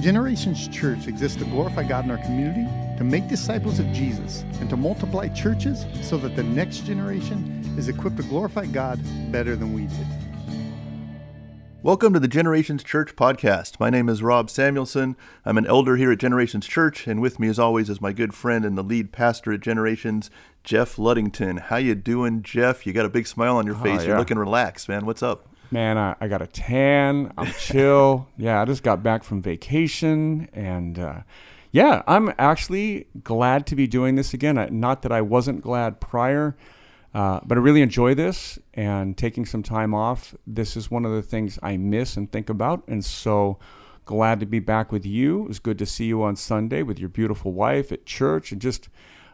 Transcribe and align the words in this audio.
Generations 0.00 0.66
Church 0.68 1.08
exists 1.08 1.36
to 1.36 1.44
glorify 1.44 1.82
God 1.82 2.06
in 2.06 2.10
our 2.10 2.16
community, 2.24 2.64
to 2.96 3.04
make 3.04 3.28
disciples 3.28 3.78
of 3.78 3.86
Jesus, 3.92 4.44
and 4.58 4.70
to 4.70 4.76
multiply 4.76 5.28
churches 5.28 5.84
so 6.00 6.16
that 6.16 6.34
the 6.36 6.42
next 6.42 6.86
generation 6.86 7.62
is 7.76 7.88
equipped 7.88 8.16
to 8.16 8.22
glorify 8.22 8.64
God 8.64 8.98
better 9.30 9.56
than 9.56 9.74
we 9.74 9.82
did. 9.82 10.06
Welcome 11.82 12.14
to 12.14 12.18
the 12.18 12.28
Generations 12.28 12.82
Church 12.82 13.14
podcast. 13.14 13.78
My 13.78 13.90
name 13.90 14.08
is 14.08 14.22
Rob 14.22 14.48
Samuelson. 14.48 15.16
I'm 15.44 15.58
an 15.58 15.66
elder 15.66 15.96
here 15.96 16.12
at 16.12 16.18
Generations 16.18 16.66
Church, 16.66 17.06
and 17.06 17.20
with 17.20 17.38
me, 17.38 17.48
as 17.48 17.58
always, 17.58 17.90
is 17.90 18.00
my 18.00 18.14
good 18.14 18.32
friend 18.32 18.64
and 18.64 18.78
the 18.78 18.82
lead 18.82 19.12
pastor 19.12 19.52
at 19.52 19.60
Generations, 19.60 20.30
Jeff 20.64 20.96
Luddington. 20.96 21.58
How 21.58 21.76
you 21.76 21.94
doing, 21.94 22.42
Jeff? 22.42 22.86
You 22.86 22.94
got 22.94 23.04
a 23.04 23.10
big 23.10 23.26
smile 23.26 23.56
on 23.56 23.66
your 23.66 23.76
Oh, 23.76 23.82
face. 23.82 24.06
You're 24.06 24.16
looking 24.16 24.38
relaxed, 24.38 24.88
man. 24.88 25.04
What's 25.04 25.22
up? 25.22 25.49
Man, 25.70 25.96
I, 25.98 26.16
I 26.20 26.28
got 26.28 26.42
a 26.42 26.46
tan. 26.46 27.32
I'm 27.38 27.52
chill. 27.58 28.28
yeah, 28.36 28.60
I 28.60 28.64
just 28.64 28.82
got 28.82 29.02
back 29.02 29.22
from 29.22 29.40
vacation. 29.40 30.48
And 30.52 30.98
uh, 30.98 31.20
yeah, 31.70 32.02
I'm 32.08 32.32
actually 32.38 33.06
glad 33.22 33.66
to 33.68 33.76
be 33.76 33.86
doing 33.86 34.16
this 34.16 34.34
again. 34.34 34.58
I- 34.58 34.68
Not 34.70 35.02
that 35.02 35.12
I 35.12 35.20
wasn't 35.20 35.62
glad 35.62 36.00
prior, 36.00 36.56
uh, 37.14 37.40
but 37.44 37.56
I 37.56 37.60
really 37.60 37.82
enjoy 37.82 38.14
this 38.14 38.58
and 38.74 39.16
taking 39.16 39.46
some 39.46 39.62
time 39.62 39.94
off. 39.94 40.34
This 40.46 40.76
is 40.76 40.90
one 40.90 41.04
of 41.04 41.12
the 41.12 41.22
things 41.22 41.58
I 41.62 41.76
miss 41.76 42.16
and 42.16 42.30
think 42.30 42.50
about. 42.50 42.82
And 42.88 43.04
so 43.04 43.58
glad 44.06 44.40
to 44.40 44.46
be 44.46 44.58
back 44.58 44.90
with 44.90 45.06
you. 45.06 45.42
It 45.42 45.48
was 45.48 45.58
good 45.60 45.78
to 45.78 45.86
see 45.86 46.06
you 46.06 46.22
on 46.24 46.34
Sunday 46.34 46.82
with 46.82 46.98
your 46.98 47.08
beautiful 47.08 47.52
wife 47.52 47.92
at 47.92 48.06
church. 48.06 48.50
And 48.50 48.60
just, 48.60 48.88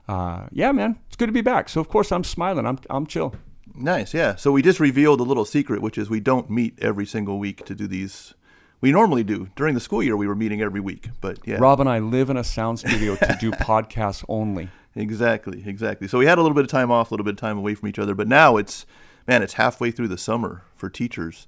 uh, 0.07 0.49
yeah, 0.53 0.71
man, 0.73 0.99
it's 1.07 1.17
good 1.17 1.27
to 1.29 1.33
be 1.33 1.41
back. 1.41 1.71
So, 1.71 1.81
of 1.81 1.89
course, 1.89 2.13
I'm 2.13 2.25
smiling. 2.25 2.67
I'm, 2.67 2.79
I'm 2.91 3.07
chill. 3.07 3.35
Nice, 3.75 4.15
yeah. 4.15 4.37
So 4.37 4.53
we 4.53 4.63
just 4.63 4.81
revealed 4.81 5.21
a 5.21 5.25
little 5.25 5.45
secret, 5.45 5.83
which 5.83 5.99
is 5.99 6.09
we 6.09 6.21
don't 6.21 6.49
meet 6.49 6.79
every 6.81 7.07
single 7.07 7.39
week 7.39 7.65
to 7.67 7.75
do 7.75 7.87
these. 7.87 8.35
We 8.81 8.93
normally 8.93 9.25
do. 9.25 9.49
During 9.57 9.75
the 9.75 9.81
school 9.81 10.03
year, 10.03 10.17
we 10.17 10.27
were 10.27 10.35
meeting 10.35 10.63
every 10.63 10.81
week, 10.81 11.09
but 11.21 11.39
yeah. 11.47 11.57
Rob 11.57 11.81
and 11.81 11.89
I 11.89 11.99
live 11.99 12.31
in 12.31 12.37
a 12.37 12.45
sound 12.45 12.79
studio 12.79 13.17
to 13.17 13.37
do 13.41 13.51
podcasts 13.53 14.25
only. 14.29 14.69
Exactly, 14.95 15.63
exactly. 15.67 16.09
So 16.09 16.19
we 16.19 16.27
had 16.27 16.39
a 16.39 16.43
little 16.43 16.55
bit 16.55 16.65
of 16.65 16.71
time 16.71 16.91
off, 16.91 17.11
a 17.11 17.15
little 17.15 17.25
bit 17.25 17.35
of 17.35 17.41
time 17.41 17.59
away 17.59 17.75
from 17.75 17.89
each 17.89 17.99
other, 17.99 18.15
but 18.15 18.29
now 18.29 18.57
it's 18.57 18.87
man, 19.27 19.43
it's 19.43 19.55
halfway 19.55 19.91
through 19.91 20.09
the 20.09 20.19
summer 20.19 20.63
for 20.77 20.89
teachers. 20.89 21.47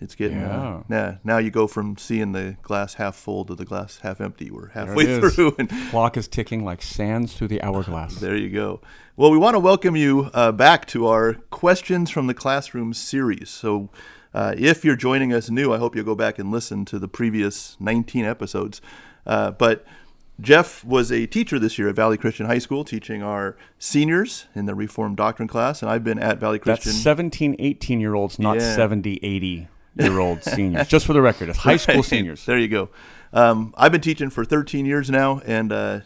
It's 0.00 0.14
getting 0.14 0.42
uh, 0.42 0.82
yeah. 0.90 1.16
Now 1.24 1.38
you 1.38 1.50
go 1.50 1.66
from 1.66 1.96
seeing 1.96 2.32
the 2.32 2.56
glass 2.62 2.94
half 2.94 3.16
full 3.16 3.46
to 3.46 3.54
the 3.54 3.64
glass 3.64 4.00
half 4.00 4.20
empty. 4.20 4.50
We're 4.50 4.68
halfway 4.68 5.18
through, 5.18 5.56
and 5.58 5.70
Clock 5.90 6.18
is 6.18 6.28
ticking 6.28 6.64
like 6.64 6.82
sands 6.82 7.32
through 7.32 7.48
the 7.48 7.62
hourglass. 7.62 8.16
there 8.20 8.36
you 8.36 8.50
go. 8.50 8.82
Well, 9.16 9.30
we 9.30 9.38
want 9.38 9.54
to 9.54 9.60
welcome 9.60 9.96
you 9.96 10.30
uh, 10.34 10.52
back 10.52 10.86
to 10.88 11.06
our 11.06 11.34
questions 11.50 12.10
from 12.10 12.26
the 12.26 12.34
classroom 12.34 12.94
series. 12.94 13.50
So. 13.50 13.90
Uh, 14.34 14.54
if 14.58 14.84
you're 14.84 14.96
joining 14.96 15.32
us 15.32 15.48
new, 15.48 15.72
I 15.72 15.78
hope 15.78 15.96
you'll 15.96 16.04
go 16.04 16.14
back 16.14 16.38
and 16.38 16.50
listen 16.50 16.84
to 16.86 16.98
the 16.98 17.08
previous 17.08 17.74
19 17.80 18.26
episodes. 18.26 18.82
Uh, 19.24 19.52
but 19.52 19.86
Jeff 20.38 20.84
was 20.84 21.10
a 21.10 21.24
teacher 21.26 21.58
this 21.58 21.78
year 21.78 21.88
at 21.88 21.96
Valley 21.96 22.18
Christian 22.18 22.44
High 22.44 22.58
School, 22.58 22.84
teaching 22.84 23.22
our 23.22 23.56
seniors 23.78 24.44
in 24.54 24.66
the 24.66 24.74
Reformed 24.74 25.16
Doctrine 25.16 25.48
class, 25.48 25.80
and 25.80 25.90
I've 25.90 26.04
been 26.04 26.18
at 26.18 26.38
Valley 26.38 26.58
Christian. 26.58 26.92
That's 26.92 26.96
Christian. 26.96 27.02
17, 27.02 27.56
18 27.58 27.98
year 27.98 28.14
olds, 28.14 28.38
not 28.38 28.56
Yeah. 28.56 28.76
70, 28.76 29.20
80 29.22 29.68
year 29.96 30.18
old 30.18 30.42
seniors. 30.42 30.88
Just 30.88 31.06
for 31.06 31.12
the 31.12 31.22
record, 31.22 31.48
it's 31.48 31.58
high 31.58 31.76
school 31.76 32.02
seniors. 32.02 32.44
There 32.44 32.58
you 32.58 32.68
go. 32.68 32.90
Um, 33.32 33.74
I've 33.76 33.92
been 33.92 34.00
teaching 34.00 34.30
for 34.30 34.44
13 34.44 34.86
years 34.86 35.10
now, 35.10 35.40
and 35.44 35.72
uh, 35.72 36.00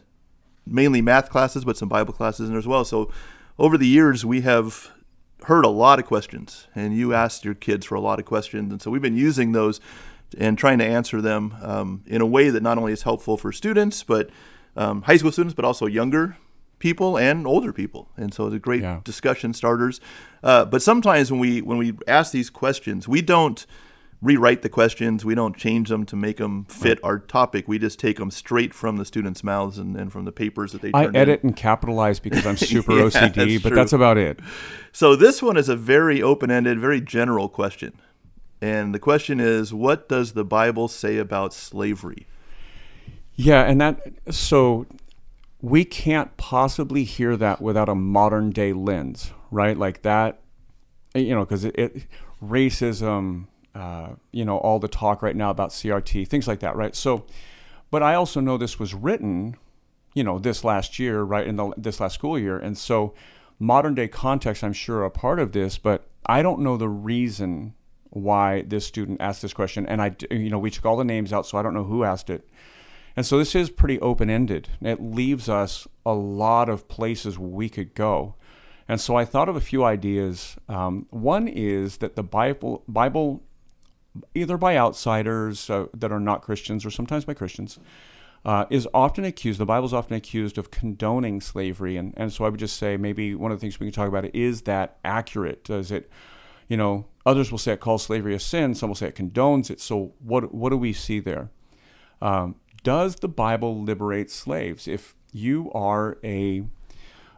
mainly 0.67 1.01
math 1.01 1.31
classes, 1.31 1.65
but 1.65 1.77
some 1.77 1.89
Bible 1.89 2.13
classes 2.13 2.49
in 2.49 2.55
there 2.55 2.59
as 2.59 2.67
well. 2.67 2.85
So 2.85 3.11
over 3.59 3.77
the 3.77 3.87
years, 3.87 4.25
we 4.25 4.41
have 4.43 4.91
heard 5.45 5.65
a 5.65 5.69
lot 5.69 5.99
of 5.99 6.07
questions, 6.07 6.67
and 6.75 6.97
you 6.97 7.15
asked 7.15 7.45
your 7.45 7.55
kids 7.55 7.87
for 7.87 7.95
a 7.95 8.01
lot 8.01 8.19
of 8.19 8.25
questions, 8.25 8.73
and 8.73 8.81
so 8.81 8.91
we've 8.91 9.03
been 9.03 9.17
using 9.17 9.53
those 9.53 9.81
and 10.39 10.57
trying 10.57 10.79
to 10.79 10.85
answer 10.85 11.21
them 11.21 11.57
um, 11.63 12.05
in 12.07 12.21
a 12.21 12.27
way 12.27 12.50
that 12.50 12.62
not 12.62 12.79
only 12.79 12.93
is 12.93 13.03
helpful 13.03 13.37
for 13.37 13.53
students, 13.53 14.03
but 14.03 14.31
um, 14.77 15.03
high 15.03 15.17
school 15.17 15.33
students, 15.33 15.55
but 15.55 15.65
also 15.65 15.87
younger 15.87 16.37
people 16.81 17.17
and 17.17 17.47
older 17.47 17.73
people. 17.73 18.09
And 18.17 18.35
so 18.35 18.47
it's 18.47 18.57
a 18.57 18.59
great 18.59 18.83
Yeah. 18.83 19.01
discussion 19.05 19.55
starters. 19.55 20.01
Uh, 20.43 20.65
but 20.65 20.83
sometimes 20.83 21.31
when 21.31 21.39
we 21.41 21.63
when 21.63 21.79
we 21.79 21.93
ask 22.09 22.33
these 22.33 22.51
questions, 22.51 23.07
we 23.07 23.23
don't 23.23 23.65
rewrite 24.23 24.61
the 24.61 24.69
questions. 24.69 25.25
We 25.25 25.35
don't 25.35 25.57
change 25.57 25.89
them 25.89 26.05
to 26.07 26.17
make 26.17 26.37
them 26.37 26.65
fit 26.69 26.99
our 27.03 27.19
topic. 27.19 27.67
We 27.69 27.79
just 27.79 27.99
take 27.99 28.19
them 28.19 28.31
straight 28.31 28.75
from 28.75 28.97
the 28.99 29.05
students' 29.07 29.43
mouths 29.43 29.79
and, 29.79 29.97
and 29.97 30.13
from 30.13 30.25
the 30.27 30.33
papers 30.33 30.73
that 30.73 30.83
they 30.83 30.91
I 30.93 31.05
edit 31.15 31.41
in. 31.43 31.49
and 31.51 31.57
capitalize 31.57 32.21
because 32.21 32.45
I'm 32.45 32.57
super 32.73 32.93
Yeah, 32.99 33.05
OCD, 33.05 33.35
that's 33.35 33.62
but 33.62 33.69
true. 33.71 33.77
that's 33.77 33.93
about 33.95 34.19
it. 34.19 34.41
So 34.93 35.17
this 35.17 35.41
one 35.43 35.57
is 35.57 35.71
a 35.71 35.77
very 35.77 36.21
open-ended, 36.23 36.79
very 36.79 37.01
general 37.01 37.49
question. 37.49 37.93
And 38.61 38.95
the 38.95 38.99
question 38.99 39.41
is, 39.41 39.73
what 39.73 40.07
does 40.11 40.33
the 40.33 40.45
Bible 40.45 40.89
say 40.89 41.17
about 41.17 41.55
slavery? 41.55 42.27
Yeah, 43.37 43.62
and 43.62 43.81
that 43.81 44.01
so 44.29 44.85
we 45.62 45.84
can't 45.84 46.37
possibly 46.37 47.04
hear 47.04 47.37
that 47.37 47.60
without 47.60 47.88
a 47.88 47.94
modern 47.94 48.50
day 48.50 48.72
lens, 48.72 49.32
right? 49.50 49.76
Like 49.76 50.03
that, 50.03 50.41
you 51.15 51.34
know, 51.34 51.44
because 51.44 51.65
it, 51.65 51.78
it 51.78 52.06
racism, 52.43 53.47
uh, 53.75 54.10
you 54.32 54.44
know, 54.44 54.59
all 54.59 54.78
the 54.78 54.88
talk 54.88 55.22
right 55.22 55.37
now 55.37 55.50
about 55.50 55.70
CRT, 55.70 56.26
things 56.28 56.49
like 56.49 56.60
that, 56.60 56.76
right? 56.76 56.94
So, 56.97 57.26
but 57.91 58.03
I 58.03 58.15
also 58.15 58.41
know 58.41 58.56
this 58.56 58.78
was 58.78 58.94
written, 58.94 59.56
you 60.15 60.25
know, 60.25 60.38
this 60.38 60.65
last 60.65 60.99
year, 60.99 61.22
right 61.22 61.47
in 61.47 61.56
the 61.56 61.72
this 61.76 62.00
last 62.00 62.15
school 62.15 62.38
year, 62.38 62.59
and 62.59 62.76
so 62.78 63.15
modern 63.59 63.94
day 63.94 64.09
context, 64.09 64.65
I'm 64.65 64.72
sure, 64.72 65.04
are 65.04 65.10
part 65.10 65.38
of 65.38 65.53
this, 65.53 65.76
but 65.76 66.06
I 66.25 66.43
don't 66.43 66.60
know 66.60 66.76
the 66.76 66.88
reason 66.88 67.75
why 68.10 68.62
this 68.62 68.87
student 68.87 69.20
asked 69.20 69.43
this 69.43 69.53
question, 69.53 69.87
and 69.87 70.00
I, 70.00 70.16
you 70.31 70.50
know, 70.50 70.59
we 70.59 70.70
took 70.70 70.87
all 70.87 70.97
the 70.97 71.04
names 71.04 71.32
out, 71.32 71.47
so 71.47 71.59
I 71.59 71.62
don't 71.62 71.75
know 71.75 71.84
who 71.84 72.03
asked 72.03 72.31
it. 72.31 72.49
And 73.16 73.26
so 73.26 73.38
this 73.38 73.54
is 73.54 73.71
pretty 73.71 74.00
open 74.00 74.31
ended. 74.31 74.69
It 74.81 75.03
leaves 75.03 75.48
us 75.48 75.87
a 76.06 76.12
lot 76.12 76.69
of 76.69 76.88
places 76.88 77.38
we 77.38 77.69
could 77.69 77.94
go. 77.94 78.37
And 78.88 79.00
so 79.00 79.15
I 79.16 79.25
thought 79.25 79.48
of 79.48 79.56
a 79.56 79.60
few 79.60 79.84
ideas. 79.84 80.56
Um, 80.69 81.06
one 81.10 81.47
is 81.47 81.99
that 81.99 82.16
the 82.16 82.22
Bible, 82.22 82.82
Bible, 82.88 83.43
either 84.34 84.56
by 84.56 84.76
outsiders 84.76 85.70
uh, 85.70 85.87
that 85.94 86.10
are 86.10 86.20
not 86.20 86.43
Christians 86.43 86.84
or 86.84 86.91
sometimes 86.91 87.25
by 87.25 87.34
Christians, 87.34 87.78
uh, 88.44 88.65
is 88.70 88.88
often 88.94 89.25
accused, 89.25 89.60
the 89.60 89.66
Bible 89.66 89.87
is 89.87 89.94
often 89.94 90.16
accused 90.16 90.56
of 90.59 90.70
condoning 90.70 91.41
slavery. 91.41 91.97
And, 91.97 92.15
and 92.16 92.32
so 92.32 92.44
I 92.44 92.49
would 92.49 92.59
just 92.59 92.78
say 92.78 92.97
maybe 92.97 93.34
one 93.34 93.53
of 93.53 93.59
the 93.59 93.60
things 93.60 93.78
we 93.78 93.87
can 93.87 93.93
talk 93.93 94.09
about 94.09 94.34
is 94.34 94.62
that 94.62 94.99
accurate? 95.04 95.65
Does 95.65 95.93
it, 95.93 96.10
you 96.66 96.76
know, 96.76 97.06
others 97.26 97.50
will 97.50 97.59
say 97.59 97.72
it 97.72 97.81
calls 97.81 98.03
slavery 98.03 98.34
a 98.34 98.41
sin, 98.41 98.75
some 98.75 98.88
will 98.88 98.97
say 98.97 99.09
it 99.09 99.15
condones 99.15 99.70
it. 99.70 99.81
So 99.81 100.15
what, 100.19 100.54
what 100.54 100.70
do 100.70 100.76
we 100.76 100.93
see 100.93 101.20
there? 101.20 101.50
Um, 102.22 102.56
does 102.83 103.17
the 103.17 103.29
Bible 103.29 103.83
liberate 103.83 104.31
slaves? 104.31 104.89
If 104.89 105.15
you 105.33 105.71
are 105.73 106.19
a 106.25 106.65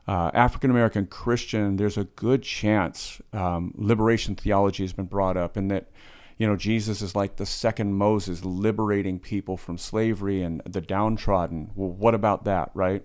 uh, 0.06 0.30
African 0.34 0.70
American 0.70 1.06
Christian, 1.06 1.76
there's 1.76 1.96
a 1.96 2.04
good 2.04 2.42
chance 2.42 3.20
um, 3.32 3.72
liberation 3.76 4.34
theology 4.34 4.82
has 4.82 4.92
been 4.92 5.06
brought 5.06 5.36
up, 5.36 5.56
and 5.56 5.70
that 5.70 5.90
you 6.38 6.46
know 6.46 6.56
Jesus 6.56 7.02
is 7.02 7.14
like 7.14 7.36
the 7.36 7.46
second 7.46 7.94
Moses, 7.94 8.44
liberating 8.44 9.18
people 9.18 9.56
from 9.56 9.78
slavery 9.78 10.42
and 10.42 10.60
the 10.66 10.80
downtrodden. 10.80 11.70
Well, 11.74 11.90
what 11.90 12.14
about 12.14 12.44
that, 12.44 12.70
right? 12.74 13.04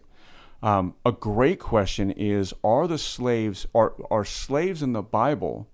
Um, 0.64 0.96
a 1.06 1.12
great 1.12 1.60
question 1.60 2.10
is: 2.12 2.54
Are 2.64 2.88
the 2.88 2.98
slaves 2.98 3.68
are 3.76 3.94
are 4.10 4.26
slaves 4.26 4.82
in 4.82 4.94
the 4.94 5.04
Bible 5.04 5.68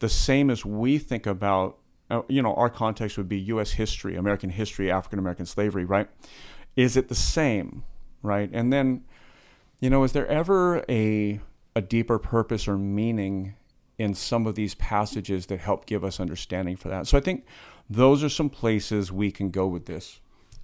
the 0.00 0.08
same 0.08 0.50
as 0.50 0.64
we 0.64 0.98
think 0.98 1.26
about? 1.26 1.78
Uh, 2.10 2.22
you 2.28 2.42
know, 2.42 2.54
our 2.54 2.68
context 2.68 3.16
would 3.16 3.28
be 3.28 3.38
U.S. 3.40 3.72
history, 3.72 4.16
American 4.16 4.50
history, 4.50 4.90
African 4.90 5.18
American 5.18 5.46
slavery, 5.46 5.84
right? 5.84 6.08
Is 6.76 6.96
it 6.96 7.08
the 7.08 7.14
same, 7.14 7.84
right? 8.22 8.50
And 8.52 8.72
then 8.72 9.04
you 9.82 9.90
know, 9.90 10.04
is 10.04 10.12
there 10.12 10.26
ever 10.28 10.84
a 10.88 11.40
a 11.74 11.82
deeper 11.82 12.18
purpose 12.18 12.68
or 12.68 12.78
meaning 12.78 13.54
in 13.98 14.14
some 14.14 14.46
of 14.46 14.54
these 14.54 14.74
passages 14.76 15.46
that 15.46 15.58
help 15.58 15.86
give 15.86 16.04
us 16.04 16.20
understanding 16.20 16.76
for 16.76 16.88
that? 16.88 17.08
So 17.08 17.18
I 17.18 17.20
think 17.20 17.44
those 17.90 18.22
are 18.22 18.28
some 18.28 18.48
places 18.48 19.10
we 19.10 19.32
can 19.32 19.50
go 19.50 19.66
with 19.66 19.86
this. 19.86 20.20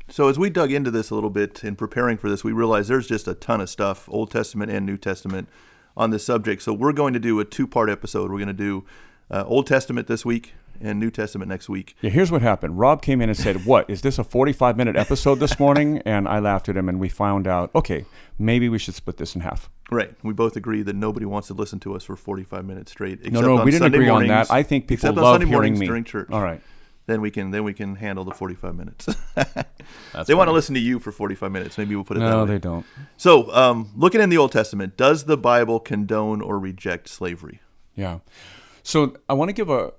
So 0.09 0.29
as 0.29 0.39
we 0.39 0.49
dug 0.51 0.73
into 0.73 0.91
this 0.91 1.11
a 1.11 1.15
little 1.15 1.31
bit 1.31 1.65
in 1.65 1.75
preparing 1.75 2.17
for 2.17 2.31
this, 2.31 2.45
we 2.45 2.53
realized 2.53 2.89
there's 2.89 3.09
just 3.09 3.27
a 3.27 3.35
ton 3.35 3.61
of 3.61 3.69
stuff, 3.69 4.09
Old 4.09 4.31
Testament 4.31 4.71
and 4.71 4.87
New 4.87 4.97
Testament, 4.97 5.49
on 5.97 6.11
this 6.11 6.25
subject. 6.25 6.62
So 6.62 6.73
we're 6.73 6.93
going 6.93 7.12
to 7.12 7.21
do 7.21 7.41
a 7.41 7.45
two-part 7.45 7.91
episode. 7.91 8.31
We're 8.31 8.39
going 8.39 8.47
to 8.47 8.53
do 8.55 8.85
uh, 9.31 9.45
Old 9.47 9.67
Testament 9.67 10.07
this 10.07 10.25
week 10.25 10.55
and 10.81 10.99
New 11.01 11.11
Testament 11.11 11.49
next 11.49 11.69
week. 11.69 11.97
Yeah, 12.03 12.11
here's 12.11 12.31
what 12.31 12.43
happened. 12.43 12.79
Rob 12.79 13.03
came 13.03 13.21
in 13.21 13.29
and 13.29 13.37
said, 13.39 13.65
"What 13.67 13.89
is 13.91 14.03
this 14.03 14.19
a 14.19 14.25
45 14.25 14.77
minute 14.77 14.97
episode 14.97 15.37
this 15.37 15.59
morning?" 15.59 16.03
And 16.07 16.27
I 16.29 16.39
laughed 16.39 16.69
at 16.69 16.77
him, 16.77 16.89
and 16.89 16.99
we 17.01 17.09
found 17.09 17.47
out, 17.47 17.71
okay, 17.75 18.05
maybe 18.39 18.69
we 18.69 18.79
should 18.79 18.95
split 18.95 19.17
this 19.19 19.35
in 19.35 19.41
half. 19.43 19.69
Right. 19.91 20.13
We 20.23 20.33
both 20.33 20.57
agree 20.57 20.83
that 20.83 20.97
nobody 20.97 21.27
wants 21.27 21.49
to 21.49 21.55
listen 21.55 21.81
to 21.81 21.95
us 21.95 22.05
for 22.05 22.15
45 22.17 22.65
minutes 22.65 22.93
straight. 22.93 23.21
No, 23.21 23.27
except 23.29 23.47
no, 23.47 23.59
on 23.59 23.65
we 23.65 23.71
didn't 23.71 23.85
Sunday 23.85 23.99
agree 23.99 24.09
on 24.09 24.27
that. 24.29 24.51
I 24.51 24.63
think 24.63 24.87
people 24.87 25.13
love 25.13 25.35
Sunday 25.35 25.47
hearing 25.47 25.53
mornings 25.53 25.81
me 25.81 25.87
during 25.87 26.05
church. 26.05 26.29
All 26.31 26.43
right, 26.43 26.61
Then 27.07 27.21
we 27.21 27.31
can 27.31 27.51
then 27.51 27.65
we 27.65 27.73
can 27.75 27.97
handle 27.97 28.25
the 28.25 28.33
45 28.33 28.75
minutes. 28.75 29.09
They 30.27 30.35
want 30.35 30.49
to 30.49 30.53
listen 30.53 30.75
to 30.75 30.81
you 30.81 30.99
for 30.99 31.13
45 31.13 31.51
minutes. 31.51 31.79
Maybe 31.79 31.95
we'll 31.95 32.05
put 32.05 32.17
it 32.17 32.21
that 32.21 32.31
No, 32.31 32.45
way. 32.45 32.51
they 32.53 32.59
don't. 32.59 32.85
So, 33.17 33.51
um, 33.55 33.91
looking 33.97 34.21
in 34.21 34.29
the 34.29 34.37
Old 34.37 34.53
Testament, 34.53 34.97
does 34.97 35.25
the 35.25 35.37
Bible 35.39 35.81
condone 35.81 36.41
or 36.43 36.59
reject 36.59 37.09
slavery? 37.09 37.61
Yeah. 37.95 38.19
So 38.83 39.17
I 39.29 39.33
want 39.35 39.49
to 39.49 39.53
give 39.55 39.71
a 39.71 39.93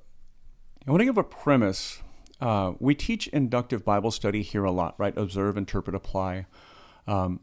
I 0.87 0.91
want 0.91 1.01
to 1.01 1.05
give 1.05 1.17
a 1.17 1.23
premise 1.23 2.01
uh, 2.41 2.73
we 2.79 2.95
teach 2.95 3.27
inductive 3.27 3.83
Bible 3.83 4.11
study 4.11 4.41
here 4.41 4.63
a 4.63 4.71
lot, 4.71 4.95
right? 4.97 5.15
Observe, 5.17 5.57
interpret, 5.57 5.95
apply. 5.95 6.45
Um, 7.05 7.41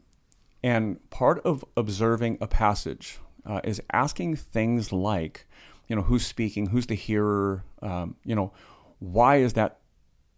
and 0.63 1.07
part 1.09 1.39
of 1.45 1.63
observing 1.75 2.39
a 2.41 2.47
passage 2.47 3.19
uh, 3.45 3.61
is 3.63 3.81
asking 3.93 4.37
things 4.37 4.91
like, 4.91 5.45
you 5.87 5.95
know, 5.95 6.01
who's 6.01 6.25
speaking, 6.25 6.67
who's 6.67 6.87
the 6.87 6.95
hearer, 6.95 7.63
um, 7.81 8.15
you 8.23 8.35
know, 8.35 8.53
why 8.99 9.37
is 9.37 9.53
that, 9.53 9.79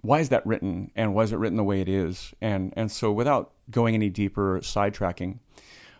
why 0.01 0.19
is 0.19 0.29
that 0.29 0.45
written, 0.45 0.91
and 0.95 1.13
why 1.13 1.23
is 1.23 1.31
it 1.31 1.37
written 1.37 1.57
the 1.57 1.63
way 1.63 1.81
it 1.81 1.89
is, 1.89 2.33
and 2.39 2.73
and 2.77 2.89
so 2.89 3.11
without 3.11 3.51
going 3.69 3.95
any 3.95 4.09
deeper, 4.09 4.59
sidetracking, 4.59 5.39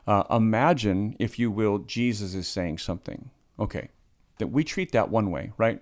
uh, 0.07 0.23
imagine, 0.29 1.15
if 1.19 1.37
you 1.37 1.51
will, 1.51 1.79
Jesus 1.79 2.33
is 2.33 2.47
saying 2.47 2.77
something. 2.77 3.29
Okay, 3.57 3.89
that 4.37 4.47
we 4.47 4.63
treat 4.63 4.93
that 4.93 5.09
one 5.09 5.31
way, 5.31 5.51
right? 5.57 5.81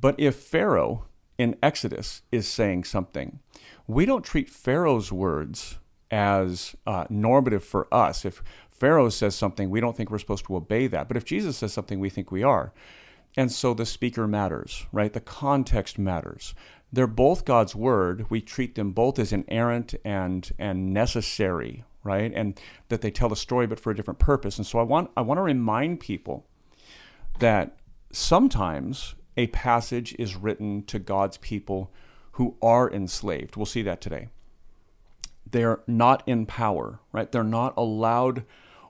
But 0.00 0.14
if 0.18 0.36
Pharaoh 0.36 1.06
in 1.38 1.56
Exodus 1.62 2.22
is 2.32 2.48
saying 2.48 2.84
something, 2.84 3.40
we 3.86 4.06
don't 4.06 4.24
treat 4.24 4.50
Pharaoh's 4.50 5.12
words 5.12 5.78
as 6.10 6.76
uh, 6.86 7.04
normative 7.08 7.64
for 7.64 7.92
us. 7.92 8.24
If 8.24 8.42
Pharaoh 8.70 9.08
says 9.08 9.34
something, 9.34 9.70
we 9.70 9.80
don't 9.80 9.96
think 9.96 10.10
we're 10.10 10.18
supposed 10.18 10.46
to 10.46 10.56
obey 10.56 10.86
that. 10.86 11.08
But 11.08 11.16
if 11.16 11.24
Jesus 11.24 11.56
says 11.56 11.72
something, 11.72 11.98
we 11.98 12.10
think 12.10 12.30
we 12.30 12.42
are. 12.42 12.72
And 13.36 13.52
so 13.52 13.74
the 13.74 13.86
speaker 13.86 14.26
matters, 14.26 14.86
right? 14.92 15.12
The 15.12 15.20
context 15.20 15.98
matters. 15.98 16.54
They're 16.92 17.06
both 17.06 17.44
God's 17.44 17.74
word. 17.74 18.26
We 18.30 18.40
treat 18.40 18.74
them 18.74 18.92
both 18.92 19.18
as 19.18 19.32
inerrant 19.32 19.94
and 20.04 20.50
and 20.58 20.94
necessary, 20.94 21.84
right? 22.02 22.32
And 22.34 22.58
that 22.88 23.02
they 23.02 23.10
tell 23.10 23.28
the 23.28 23.36
story, 23.36 23.66
but 23.66 23.80
for 23.80 23.90
a 23.90 23.94
different 23.94 24.20
purpose. 24.20 24.56
And 24.56 24.66
so 24.66 24.78
I 24.78 24.84
want 24.84 25.10
I 25.16 25.20
want 25.20 25.38
to 25.38 25.42
remind 25.42 26.00
people 26.00 26.46
that 27.40 27.76
sometimes 28.12 29.14
a 29.36 29.48
passage 29.48 30.14
is 30.18 30.36
written 30.36 30.82
to 30.84 30.98
God's 30.98 31.36
people 31.36 31.90
who 32.32 32.56
are 32.60 32.90
enslaved. 32.90 33.56
We'll 33.56 33.66
see 33.66 33.82
that 33.82 34.00
today. 34.00 34.28
They're 35.50 35.80
not 35.86 36.22
in 36.26 36.46
power, 36.46 37.00
right? 37.12 37.30
They're 37.30 37.44
not 37.44 37.74
allowed 37.76 38.44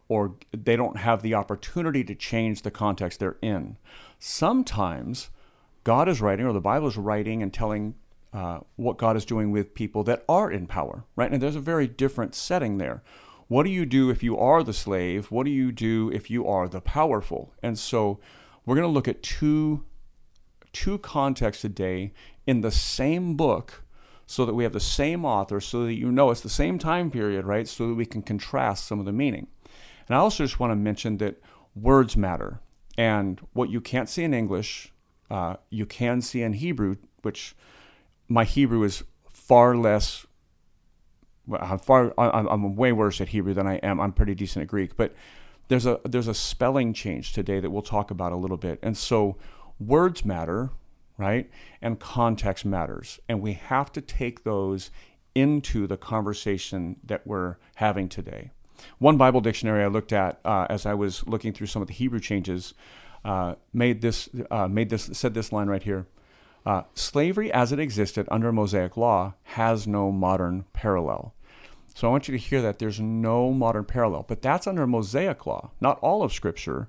or 0.08 0.36
they 0.56 0.76
don't 0.76 0.98
have 0.98 1.22
the 1.22 1.34
opportunity 1.34 2.04
to 2.04 2.14
change 2.14 2.62
the 2.62 2.70
context 2.70 3.18
they're 3.18 3.38
in. 3.42 3.76
Sometimes 4.18 5.30
God 5.84 6.08
is 6.08 6.20
writing, 6.20 6.46
or 6.46 6.52
the 6.52 6.60
Bible 6.60 6.88
is 6.88 6.96
writing 6.96 7.42
and 7.42 7.52
telling 7.52 7.94
uh, 8.32 8.60
what 8.76 8.98
God 8.98 9.16
is 9.16 9.24
doing 9.24 9.50
with 9.50 9.74
people 9.74 10.04
that 10.04 10.24
are 10.28 10.50
in 10.50 10.66
power, 10.66 11.04
right? 11.16 11.30
And 11.30 11.42
there's 11.42 11.56
a 11.56 11.60
very 11.60 11.86
different 11.86 12.34
setting 12.34 12.78
there. 12.78 13.02
What 13.48 13.64
do 13.64 13.70
you 13.70 13.86
do 13.86 14.10
if 14.10 14.22
you 14.22 14.36
are 14.36 14.62
the 14.62 14.72
slave? 14.72 15.30
What 15.30 15.44
do 15.44 15.50
you 15.50 15.70
do 15.70 16.10
if 16.12 16.30
you 16.30 16.46
are 16.46 16.68
the 16.68 16.80
powerful? 16.80 17.52
And 17.62 17.78
so 17.78 18.18
we're 18.64 18.74
going 18.74 18.88
to 18.88 18.92
look 18.92 19.08
at 19.08 19.22
two 19.22 19.84
two 20.76 20.98
contexts 20.98 21.64
a 21.64 21.70
day 21.70 22.12
in 22.46 22.60
the 22.60 22.70
same 22.70 23.34
book 23.34 23.82
so 24.26 24.44
that 24.44 24.52
we 24.52 24.62
have 24.62 24.74
the 24.74 24.78
same 24.80 25.24
author 25.24 25.58
so 25.58 25.86
that 25.86 25.94
you 25.94 26.12
know 26.12 26.30
it's 26.30 26.42
the 26.42 26.50
same 26.50 26.78
time 26.78 27.10
period, 27.10 27.46
right? 27.46 27.66
So 27.66 27.88
that 27.88 27.94
we 27.94 28.04
can 28.04 28.20
contrast 28.20 28.86
some 28.86 29.00
of 29.00 29.06
the 29.06 29.12
meaning. 29.12 29.46
And 30.06 30.14
I 30.14 30.18
also 30.18 30.44
just 30.44 30.60
want 30.60 30.72
to 30.72 30.76
mention 30.76 31.16
that 31.16 31.40
words 31.74 32.14
matter. 32.14 32.60
And 32.98 33.40
what 33.54 33.70
you 33.70 33.80
can't 33.80 34.06
see 34.06 34.22
in 34.22 34.34
English, 34.34 34.92
uh, 35.30 35.56
you 35.70 35.86
can 35.86 36.20
see 36.20 36.42
in 36.42 36.52
Hebrew, 36.52 36.96
which 37.22 37.56
my 38.28 38.44
Hebrew 38.44 38.82
is 38.82 39.02
far 39.30 39.74
less. 39.76 40.26
I'm 41.58 41.78
far. 41.78 42.12
I'm 42.18 42.76
way 42.76 42.92
worse 42.92 43.22
at 43.22 43.28
Hebrew 43.28 43.54
than 43.54 43.66
I 43.66 43.76
am. 43.76 43.98
I'm 43.98 44.12
pretty 44.12 44.34
decent 44.34 44.64
at 44.64 44.68
Greek, 44.68 44.94
but 44.94 45.14
there's 45.68 45.86
a 45.86 46.00
there's 46.04 46.28
a 46.28 46.34
spelling 46.34 46.92
change 46.92 47.32
today 47.32 47.60
that 47.60 47.70
we'll 47.70 47.82
talk 47.82 48.10
about 48.10 48.32
a 48.32 48.36
little 48.36 48.58
bit. 48.58 48.78
And 48.82 48.96
so 48.96 49.36
words 49.78 50.24
matter, 50.24 50.70
right? 51.18 51.50
And 51.80 51.98
context 51.98 52.64
matters, 52.64 53.20
and 53.28 53.40
we 53.40 53.54
have 53.54 53.92
to 53.92 54.00
take 54.00 54.44
those 54.44 54.90
into 55.34 55.86
the 55.86 55.96
conversation 55.96 56.96
that 57.04 57.26
we're 57.26 57.56
having 57.76 58.08
today. 58.08 58.50
One 58.98 59.16
Bible 59.16 59.40
dictionary 59.40 59.84
I 59.84 59.88
looked 59.88 60.12
at 60.12 60.40
uh, 60.44 60.66
as 60.68 60.86
I 60.86 60.94
was 60.94 61.26
looking 61.26 61.52
through 61.52 61.66
some 61.66 61.82
of 61.82 61.88
the 61.88 61.94
Hebrew 61.94 62.20
changes 62.20 62.74
uh, 63.24 63.54
made 63.72 64.02
this 64.02 64.28
uh, 64.50 64.68
made 64.68 64.90
this 64.90 65.10
said 65.12 65.34
this 65.34 65.52
line 65.52 65.68
right 65.68 65.82
here: 65.82 66.06
uh, 66.64 66.82
"Slavery 66.94 67.52
as 67.52 67.72
it 67.72 67.78
existed 67.78 68.28
under 68.30 68.52
Mosaic 68.52 68.96
law 68.96 69.34
has 69.44 69.86
no 69.86 70.12
modern 70.12 70.64
parallel." 70.72 71.34
So 71.94 72.06
I 72.06 72.10
want 72.10 72.28
you 72.28 72.32
to 72.32 72.38
hear 72.38 72.60
that 72.60 72.78
there's 72.78 73.00
no 73.00 73.52
modern 73.52 73.84
parallel, 73.84 74.26
but 74.28 74.42
that's 74.42 74.66
under 74.66 74.86
Mosaic 74.86 75.46
law, 75.46 75.70
not 75.80 75.98
all 76.00 76.22
of 76.22 76.32
Scripture. 76.32 76.88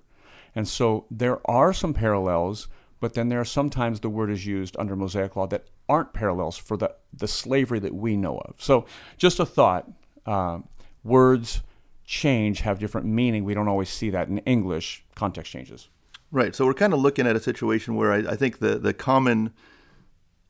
And 0.53 0.67
so 0.67 1.05
there 1.09 1.39
are 1.49 1.71
some 1.71 1.93
parallels, 1.93 2.67
but 2.99 3.13
then 3.13 3.29
there 3.29 3.39
are 3.39 3.45
sometimes 3.45 3.99
the 3.99 4.09
word 4.09 4.29
is 4.31 4.45
used 4.45 4.75
under 4.79 4.95
Mosaic 4.95 5.35
law 5.35 5.47
that 5.47 5.65
aren't 5.87 6.13
parallels 6.13 6.57
for 6.57 6.77
the, 6.77 6.93
the 7.13 7.27
slavery 7.27 7.79
that 7.79 7.93
we 7.93 8.17
know 8.17 8.37
of. 8.39 8.55
So 8.59 8.85
just 9.17 9.39
a 9.39 9.45
thought. 9.45 9.89
Uh, 10.25 10.59
words 11.03 11.61
change 12.05 12.61
have 12.61 12.79
different 12.79 13.07
meaning. 13.07 13.43
We 13.43 13.53
don't 13.53 13.67
always 13.67 13.89
see 13.89 14.09
that 14.09 14.27
in 14.27 14.39
English. 14.39 15.03
Context 15.15 15.51
changes. 15.51 15.89
Right. 16.31 16.55
So 16.55 16.65
we're 16.65 16.73
kind 16.73 16.93
of 16.93 16.99
looking 16.99 17.27
at 17.27 17.35
a 17.35 17.39
situation 17.39 17.95
where 17.95 18.11
I, 18.11 18.17
I 18.31 18.35
think 18.35 18.59
the, 18.59 18.77
the 18.77 18.93
common 18.93 19.53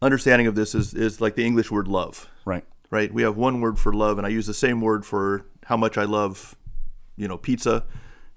understanding 0.02 0.48
of 0.48 0.56
this 0.56 0.74
is, 0.74 0.94
is 0.94 1.22
like 1.22 1.36
the 1.36 1.46
English 1.46 1.70
word 1.70 1.88
love. 1.88 2.28
Right. 2.46 2.64
Right. 2.90 3.14
We 3.14 3.24
have 3.24 3.38
one 3.38 3.60
word 3.60 3.78
for 3.78 3.94
love, 3.94 4.18
and 4.18 4.26
I 4.26 4.30
use 4.30 4.48
the 4.48 4.54
same 4.54 4.82
word 4.82 5.06
for 5.06 5.46
how 5.66 5.76
much 5.76 5.98
I 5.98 6.06
love, 6.06 6.56
you 7.18 7.28
know, 7.28 7.38
pizza 7.38 7.84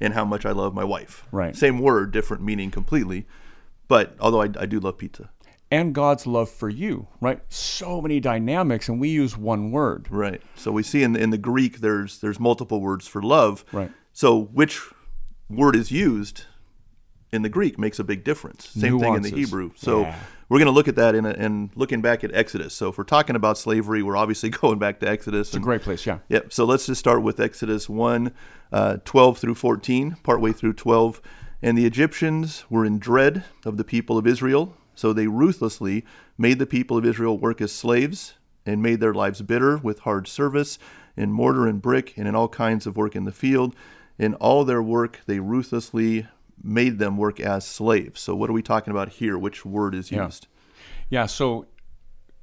and 0.01 0.15
how 0.15 0.25
much 0.25 0.45
I 0.45 0.51
love 0.51 0.75
my 0.75 0.85
wife. 0.85 1.25
Right. 1.31 1.55
Same 1.55 1.79
word, 1.79 2.11
different 2.11 2.43
meaning 2.43 2.71
completely. 2.71 3.27
But 3.91 4.15
although 4.21 4.41
I, 4.41 4.49
I 4.57 4.67
do 4.67 4.79
love 4.79 4.99
pizza. 4.99 5.31
And 5.69 5.93
God's 5.93 6.25
love 6.25 6.49
for 6.49 6.69
you, 6.69 7.09
right? 7.21 7.41
So 7.49 8.01
many 8.01 8.21
dynamics, 8.21 8.89
and 8.89 9.01
we 9.01 9.09
use 9.09 9.37
one 9.37 9.73
word. 9.73 10.07
Right. 10.11 10.41
So 10.55 10.71
we 10.71 10.85
see 10.85 11.03
in 11.03 11.13
the, 11.15 11.21
in 11.21 11.31
the 11.31 11.39
Greek 11.39 11.81
there's 11.81 12.19
there's 12.21 12.39
multiple 12.39 12.81
words 12.81 13.09
for 13.09 13.21
love. 13.21 13.65
Right. 13.73 13.91
So 14.13 14.45
which 14.45 14.81
word 15.49 15.75
is 15.75 15.91
used 15.91 16.45
in 17.33 17.43
the 17.43 17.49
Greek 17.49 17.79
makes 17.81 17.99
a 17.99 18.05
big 18.05 18.23
difference. 18.23 18.69
Same 18.69 19.01
thing 19.01 19.15
in 19.15 19.23
the 19.23 19.31
Hebrew. 19.31 19.73
So 19.75 20.03
Yeah. 20.03 20.15
we're 20.49 20.59
going 20.59 20.67
to 20.67 20.73
look 20.73 20.87
at 20.89 20.97
that 20.97 21.15
in 21.17 21.25
a, 21.27 21.31
and 21.31 21.71
looking 21.75 22.01
back 22.01 22.23
at 22.23 22.33
Exodus. 22.35 22.75
So 22.75 22.89
if 22.91 22.99
we're 22.99 23.05
talking 23.05 23.35
about 23.37 23.59
slavery, 23.59 24.03
we're 24.05 24.17
obviously 24.17 24.51
going 24.63 24.79
back 24.79 25.01
to 25.01 25.09
Exodus. 25.09 25.49
It's 25.49 25.57
a 25.57 25.61
great 25.61 25.83
place, 25.83 26.07
yeah. 26.07 26.19
Yep. 26.29 26.53
So 26.53 26.65
let's 26.65 26.87
just 26.87 26.99
start 27.01 27.23
with 27.23 27.39
Exodus 27.41 27.89
1, 27.89 28.33
uh, 28.73 28.97
12 29.05 29.39
through 29.39 29.55
14, 29.57 30.17
partway 30.23 30.53
through 30.53 30.75
12. 30.75 31.21
And 31.63 31.77
the 31.77 31.87
Egyptians 31.87 32.65
were 32.71 32.85
in 32.85 32.99
dread 32.99 33.45
of 33.65 33.77
the 33.77 33.85
people 33.85 34.17
of 34.17 34.27
Israel, 34.27 34.75
so 34.95 35.13
they 35.13 35.27
ruthlessly 35.27 36.05
made 36.39 36.59
the 36.59 36.67
people 36.67 36.97
of 36.97 37.05
Israel 37.05 37.39
work 37.39 37.61
as 37.61 37.73
slaves 37.73 38.35
and 38.65 38.83
made 38.83 39.01
their 39.01 39.15
lives 39.15 39.43
bitter 39.43 39.77
with 39.79 40.01
hard 40.01 40.27
service 40.27 40.79
in 41.17 41.33
mortar 41.33 41.67
and 41.67 41.83
brick 41.83 42.17
and 42.17 42.27
in 42.27 42.35
all 42.35 42.49
kinds 42.49 42.87
of 42.87 42.97
work 42.97 43.15
in 43.15 43.25
the 43.25 43.33
field. 43.33 43.75
In 44.19 44.35
all 44.35 44.65
their 44.65 44.83
work, 44.83 45.21
they 45.27 45.39
ruthlessly 45.41 46.27
made 46.63 46.99
them 46.99 47.17
work 47.17 47.41
as 47.41 47.67
slaves. 47.67 48.21
So 48.21 48.35
what 48.35 48.51
are 48.51 48.55
we 48.55 48.63
talking 48.63 48.91
about 48.91 49.11
here? 49.11 49.39
Which 49.39 49.65
word 49.65 49.95
is 49.95 50.11
Yeah. 50.11 50.27
used? 50.27 50.47
Yeah, 51.09 51.27
so 51.27 51.67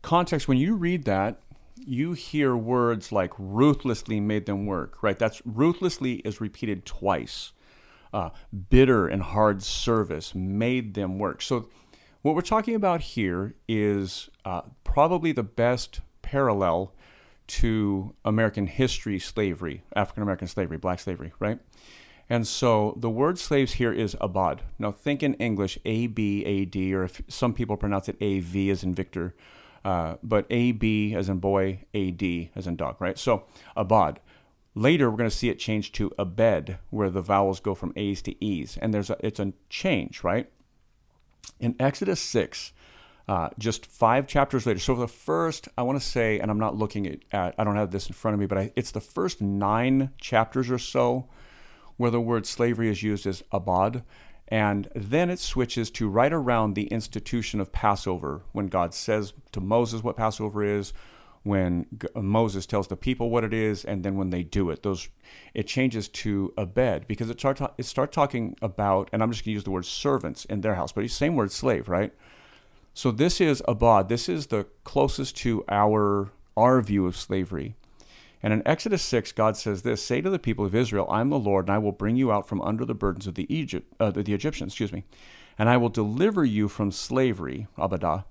context, 0.01 0.47
when 0.47 0.57
you 0.57 0.75
read 0.75 1.05
that, 1.05 1.39
you 1.75 2.13
hear 2.13 2.55
words 2.55 3.11
like 3.11 3.31
ruthlessly 3.37 4.19
made 4.19 4.45
them 4.45 4.65
work, 4.65 5.01
right? 5.01 5.17
That's 5.17 5.41
ruthlessly 5.45 6.15
is 6.25 6.41
repeated 6.41 6.85
twice. 6.85 7.53
Uh, 8.13 8.29
bitter 8.69 9.07
and 9.07 9.21
hard 9.21 9.61
service 9.63 10.33
made 10.33 10.93
them 10.93 11.19
work. 11.19 11.41
So, 11.41 11.69
what 12.21 12.35
we're 12.35 12.41
talking 12.41 12.75
about 12.75 13.01
here 13.01 13.55
is 13.67 14.29
uh, 14.43 14.61
probably 14.83 15.31
the 15.31 15.43
best 15.43 16.01
parallel 16.21 16.93
to 17.47 18.13
American 18.25 18.67
history 18.67 19.19
slavery, 19.19 19.83
African 19.95 20.23
American 20.23 20.47
slavery, 20.47 20.77
black 20.77 20.99
slavery, 20.99 21.31
right? 21.39 21.59
And 22.29 22.45
so 22.45 22.93
the 22.97 23.09
word 23.09 23.39
slaves 23.39 23.73
here 23.73 23.93
is 23.93 24.17
abad. 24.19 24.61
Now 24.77 24.91
think 24.91 25.23
in 25.23 25.35
English 25.35 25.79
A 25.85 26.07
B 26.07 26.43
A 26.43 26.65
D, 26.65 26.93
or 26.93 27.03
if 27.03 27.21
some 27.27 27.53
people 27.53 27.77
pronounce 27.77 28.09
it 28.09 28.17
A 28.19 28.41
V 28.41 28.69
as 28.69 28.83
in 28.83 28.93
Victor, 28.93 29.33
uh, 29.85 30.15
but 30.21 30.45
A 30.49 30.73
B 30.73 31.15
as 31.15 31.29
in 31.29 31.39
boy, 31.39 31.85
A 31.93 32.11
D 32.11 32.51
as 32.55 32.67
in 32.67 32.75
dog, 32.75 32.97
right? 32.99 33.17
So 33.17 33.45
abad. 33.75 34.19
Later, 34.77 35.09
we're 35.09 35.17
going 35.17 35.29
to 35.29 35.35
see 35.35 35.49
it 35.49 35.57
change 35.57 35.91
to 35.93 36.11
abed, 36.19 36.77
where 36.91 37.09
the 37.09 37.19
vowels 37.19 37.59
go 37.59 37.73
from 37.73 37.93
A's 37.95 38.21
to 38.21 38.45
E's, 38.45 38.77
and 38.77 38.93
there's 38.93 39.09
a, 39.09 39.17
it's 39.21 39.39
a 39.39 39.53
change, 39.69 40.23
right? 40.23 40.51
In 41.59 41.75
Exodus 41.79 42.21
6, 42.21 42.73
uh, 43.27 43.49
just 43.57 43.87
five 43.87 44.27
chapters 44.27 44.67
later. 44.67 44.79
So 44.79 44.93
the 44.93 45.07
first, 45.07 45.67
I 45.79 45.81
want 45.81 45.99
to 45.99 46.07
say, 46.07 46.39
and 46.39 46.51
I'm 46.51 46.59
not 46.59 46.75
looking 46.75 47.07
at, 47.07 47.19
at 47.31 47.55
I 47.57 47.63
don't 47.63 47.75
have 47.75 47.89
this 47.89 48.05
in 48.05 48.13
front 48.13 48.35
of 48.35 48.39
me, 48.39 48.45
but 48.45 48.59
I, 48.59 48.71
it's 48.75 48.91
the 48.91 49.01
first 49.01 49.41
nine 49.41 50.11
chapters 50.21 50.69
or 50.69 50.77
so 50.77 51.27
where 51.95 52.11
the 52.11 52.21
word 52.21 52.45
slavery 52.45 52.87
is 52.87 53.01
used 53.01 53.25
as 53.25 53.43
abad. 53.51 54.03
And 54.47 54.89
then 54.93 55.31
it 55.31 55.39
switches 55.39 55.89
to 55.91 56.07
right 56.07 56.31
around 56.31 56.75
the 56.75 56.85
institution 56.85 57.59
of 57.59 57.71
Passover 57.71 58.43
when 58.51 58.67
God 58.67 58.93
says 58.93 59.33
to 59.53 59.59
Moses 59.59 60.03
what 60.03 60.17
Passover 60.17 60.63
is, 60.63 60.93
when 61.47 61.85
G- 61.99 62.07
Moses 62.15 62.65
tells 62.65 62.87
the 62.87 62.95
people 62.95 63.29
what 63.29 63.43
it 63.43 63.53
is, 63.53 63.85
and 63.85 64.03
then 64.03 64.17
when 64.17 64.29
they 64.29 64.43
do 64.43 64.69
it. 64.69 64.83
Those 64.83 65.09
it 65.53 65.67
changes 65.67 66.07
to 66.09 66.53
abed 66.57 67.07
because 67.07 67.29
it 67.29 67.39
start 67.39 67.59
it 67.77 67.85
start 67.85 68.11
talking 68.11 68.55
about, 68.61 69.09
and 69.11 69.23
I'm 69.23 69.31
just 69.31 69.43
going 69.43 69.51
to 69.51 69.55
use 69.55 69.63
the 69.63 69.71
word 69.71 69.85
servants 69.85 70.45
in 70.45 70.61
their 70.61 70.75
house, 70.75 70.91
but 70.91 71.03
it's 71.03 71.13
the 71.13 71.17
same 71.17 71.35
word 71.35 71.51
slave, 71.51 71.89
right? 71.89 72.13
So 72.93 73.11
this 73.11 73.39
is 73.39 73.61
abad. 73.67 74.09
This 74.09 74.27
is 74.27 74.47
the 74.47 74.65
closest 74.83 75.37
to 75.37 75.63
our 75.69 76.31
our 76.55 76.81
view 76.81 77.05
of 77.05 77.15
slavery. 77.15 77.75
And 78.43 78.53
in 78.53 78.67
Exodus 78.67 79.01
6, 79.03 79.31
God 79.31 79.57
says 79.57 79.81
this 79.81 80.03
Say 80.03 80.21
to 80.21 80.29
the 80.29 80.39
people 80.39 80.65
of 80.65 80.75
Israel, 80.75 81.07
I 81.09 81.21
am 81.21 81.29
the 81.29 81.39
Lord, 81.39 81.65
and 81.65 81.73
I 81.73 81.79
will 81.79 81.91
bring 81.91 82.15
you 82.15 82.31
out 82.31 82.47
from 82.47 82.61
under 82.61 82.85
the 82.85 82.93
burdens 82.93 83.27
of 83.27 83.35
the, 83.35 83.51
Egypt, 83.53 83.91
uh, 83.99 84.11
the 84.11 84.33
Egyptians, 84.33 84.73
excuse 84.73 84.93
me, 84.93 85.03
and 85.57 85.69
I 85.69 85.77
will 85.77 85.89
deliver 85.89 86.45
you 86.45 86.67
from 86.67 86.91
slavery, 86.91 87.67
abadah, 87.77 88.25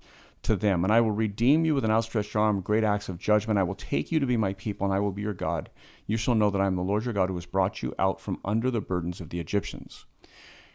to 0.47 0.57
them, 0.57 0.85
and 0.85 0.93
I 0.93 1.01
will 1.01 1.11
redeem 1.11 1.65
you 1.65 1.75
with 1.75 1.85
an 1.85 1.91
outstretched 1.91 2.35
arm, 2.35 2.61
great 2.61 2.85
acts 2.85 3.09
of 3.09 3.19
judgment. 3.19 3.59
I 3.59 3.63
will 3.63 3.75
take 3.75 4.11
you 4.11 4.19
to 4.21 4.27
be 4.27 4.37
my 4.37 4.55
people, 4.55 4.85
and 4.85 4.95
I 4.95 5.01
will 5.01 5.13
be 5.13 5.23
your 5.23 5.35
God. 5.35 5.71
You 6.07 6.17
shall 6.17 6.35
know 6.35 6.51
that 6.51 6.61
I 6.61 6.67
am 6.67 6.77
the 6.77 6.83
Lord 6.83 7.05
your 7.05 7.15
God 7.15 7.29
who 7.29 7.35
has 7.35 7.47
brought 7.47 7.83
you 7.83 7.95
out 7.99 8.21
from 8.21 8.41
under 8.45 8.71
the 8.71 8.81
burdens 8.81 9.21
of 9.21 9.31
the 9.31 9.41
Egyptians. 9.41 10.07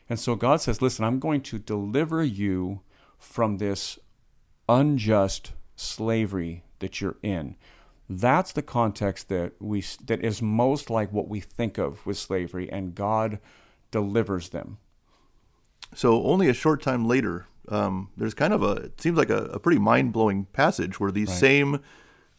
And 0.09 0.19
so 0.19 0.35
God 0.35 0.61
says, 0.61 0.81
Listen, 0.81 1.05
I'm 1.05 1.19
going 1.19 1.41
to 1.43 1.57
deliver 1.57 2.23
you 2.23 2.81
from 3.17 3.57
this 3.57 3.97
unjust 4.67 5.53
slavery 5.75 6.63
that 6.79 6.99
you're 6.99 7.17
in. 7.23 7.55
That's 8.09 8.51
the 8.51 8.61
context 8.61 9.29
that 9.29 9.53
we 9.61 9.85
that 10.05 10.23
is 10.23 10.41
most 10.41 10.89
like 10.89 11.13
what 11.13 11.29
we 11.29 11.39
think 11.39 11.77
of 11.77 12.05
with 12.05 12.17
slavery, 12.17 12.69
and 12.69 12.93
God 12.93 13.39
delivers 13.89 14.49
them. 14.49 14.79
So 15.95 16.23
only 16.23 16.49
a 16.49 16.53
short 16.53 16.81
time 16.81 17.05
later, 17.05 17.47
um, 17.69 18.09
there's 18.17 18.33
kind 18.33 18.53
of 18.53 18.63
a 18.63 18.71
it 18.71 19.01
seems 19.01 19.17
like 19.17 19.29
a, 19.29 19.45
a 19.45 19.59
pretty 19.59 19.79
mind 19.79 20.13
blowing 20.13 20.45
passage 20.53 20.99
where 20.99 21.11
these 21.11 21.29
right. 21.29 21.37
same 21.37 21.79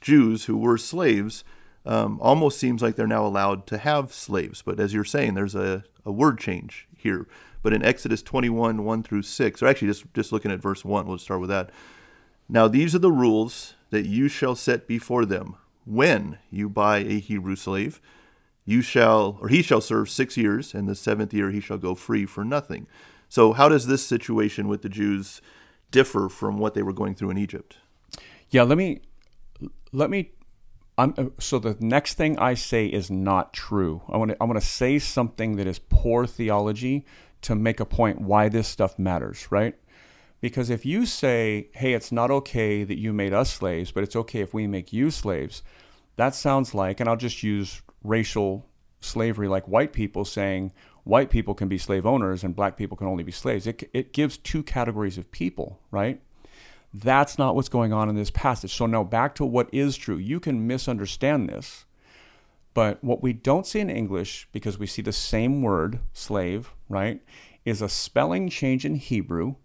Jews 0.01 0.47
who 0.47 0.57
were 0.57 0.79
slaves 0.79 1.45
um, 1.85 2.19
almost 2.21 2.59
seems 2.59 2.83
like 2.83 2.97
they're 2.97 3.07
now 3.07 3.27
allowed 3.27 3.67
to 3.69 3.79
have 3.79 4.13
slaves. 4.13 4.63
But 4.63 4.79
as 4.79 4.95
you're 4.95 5.05
saying, 5.05 5.35
there's 5.35 5.55
a, 5.55 5.85
a 6.05 6.13
word 6.13 6.39
change 6.39 6.87
here. 6.97 7.27
But 7.63 7.73
in 7.73 7.85
Exodus 7.85 8.23
21, 8.23 8.85
1 8.85 9.03
through 9.03 9.23
6, 9.23 9.63
or 9.63 9.69
actually 9.69 9.89
just, 9.89 10.13
just 10.15 10.33
looking 10.33 10.51
at 10.51 10.61
verse 10.61 10.85
1, 10.85 11.07
we'll 11.07 11.19
start 11.19 11.41
with 11.41 11.51
that. 11.51 11.71
Now 12.49 12.69
these 12.69 12.95
are 12.95 13.01
the 13.01 13.13
rules 13.13 13.75
that 13.91 14.07
you 14.07 14.29
shall 14.29 14.55
set 14.55 14.87
before 14.87 15.25
them 15.25 15.57
when 15.85 16.39
you 16.51 16.69
buy 16.69 16.99
a 16.99 17.19
Hebrew 17.19 17.57
slave. 17.57 18.01
You 18.65 18.83
shall, 18.83 19.39
or 19.41 19.49
he 19.49 19.63
shall 19.63 19.81
serve 19.81 20.09
six 20.09 20.37
years, 20.37 20.75
and 20.75 20.89
the 20.89 20.95
seventh 20.95 21.35
year 21.35 21.51
he 21.51 21.61
shall 21.61 21.79
go 21.79 21.95
free 21.95 22.27
for 22.27 22.45
nothing. 22.45 22.87
So, 23.33 23.55
how 23.55 23.71
does 23.71 23.87
this 23.87 24.07
situation 24.07 24.69
with 24.69 24.83
the 24.83 24.91
Jews 24.91 25.41
differ 25.91 26.29
from 26.29 26.59
what 26.59 26.75
they 26.75 26.83
were 26.83 26.93
going 26.93 27.15
through 27.15 27.31
in 27.31 27.39
Egypt? 27.39 27.79
Yeah, 28.51 28.65
let 28.65 28.77
me, 28.77 29.01
let 29.91 30.11
me. 30.11 30.33
I'm, 30.99 31.33
so 31.39 31.59
the 31.59 31.75
next 31.81 32.19
thing 32.19 32.39
I 32.39 32.53
say 32.53 32.85
is 32.85 33.11
not 33.11 33.55
true. 33.55 34.03
I 34.11 34.19
want 34.19 34.33
to 34.33 34.37
I 34.39 34.45
want 34.45 34.61
to 34.61 34.67
say 34.67 34.99
something 34.99 35.57
that 35.57 35.67
is 35.67 35.79
poor 35.79 36.27
theology 36.27 37.07
to 37.41 37.55
make 37.55 37.81
a 37.81 37.87
point 37.87 38.21
why 38.21 38.51
this 38.51 38.69
stuff 38.69 38.99
matters, 38.99 39.51
right? 39.51 39.77
Because 40.43 40.69
if 40.69 40.85
you 40.85 41.07
say, 41.07 41.71
hey, 41.73 41.95
it's 41.95 42.13
not 42.13 42.31
okay 42.31 42.85
that 42.85 42.99
you 42.99 43.15
made 43.15 43.33
us 43.33 43.51
slaves, 43.51 43.93
but 43.93 44.03
it's 44.03 44.15
okay 44.15 44.43
if 44.43 44.53
we 44.53 44.67
make 44.67 44.93
you 44.93 45.11
slaves, 45.11 45.63
that 46.17 46.35
sounds 46.35 46.75
like, 46.75 47.01
and 47.01 47.09
I'll 47.09 47.17
just 47.17 47.43
use 47.43 47.81
racial 48.05 48.67
slavery 49.01 49.49
like 49.49 49.67
white 49.67 49.95
people 49.95 50.27
saying 50.27 50.73
white 51.05 51.31
people 51.31 51.55
can 51.55 51.69
be 51.69 51.79
slave 51.79 52.07
owners 52.07 52.45
and 52.45 52.57
black 52.57 52.77
people 52.77 52.97
can 52.97 53.07
only 53.07 53.25
be 53.25 53.33
slaves. 53.33 53.67
It, 53.67 53.91
it 53.93 54.13
gives 54.13 54.37
two 54.37 54.63
categories 54.63 55.19
of 55.19 55.31
people, 55.31 55.81
right? 55.91 56.21
That's 56.95 57.39
not 57.39 57.55
what's 57.55 57.69
going 57.69 57.93
on 57.93 58.09
in 58.09 58.17
this 58.17 58.31
passage. 58.31 58.75
So 58.75 58.87
now 58.87 59.03
back 59.03 59.35
to 59.37 59.45
what 59.45 59.69
is 59.73 59.97
true. 59.97 60.17
You 60.17 60.41
can 60.41 60.67
misunderstand 60.67 61.49
this, 61.49 61.87
but 62.75 63.03
what 63.03 63.23
we 63.23 63.33
don't 63.33 63.67
see 63.67 63.81
in 63.81 63.91
English, 63.91 64.49
because 64.53 64.79
we 64.79 64.87
see 64.87 65.03
the 65.03 65.13
same 65.13 65.63
word, 65.63 66.01
slave, 66.13 66.73
right, 66.89 67.23
is 67.65 67.83
a 67.83 67.89
spelling 67.89 68.49
change 68.49 68.85
in 68.85 68.97
Hebrew 68.97 69.57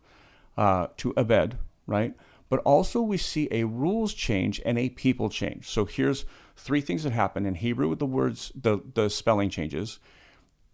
uh, 0.58 0.88
to 0.98 1.14
Abed, 1.18 1.58
right? 1.86 2.14
But 2.50 2.60
also 2.60 3.02
we 3.02 3.18
see 3.18 3.48
a 3.52 3.66
rules 3.66 4.14
change 4.14 4.62
and 4.66 4.80
a 4.80 4.90
people 4.90 5.30
change. 5.30 5.68
So 5.68 5.86
here's 5.86 6.26
three 6.56 6.82
things 6.82 7.04
that 7.04 7.12
happen 7.12 7.46
in 7.46 7.56
Hebrew 7.56 7.90
with 7.90 8.00
the 8.00 8.06
words, 8.06 8.52
the, 8.56 8.80
the 8.94 9.10
spelling 9.10 9.50
changes. 9.50 10.00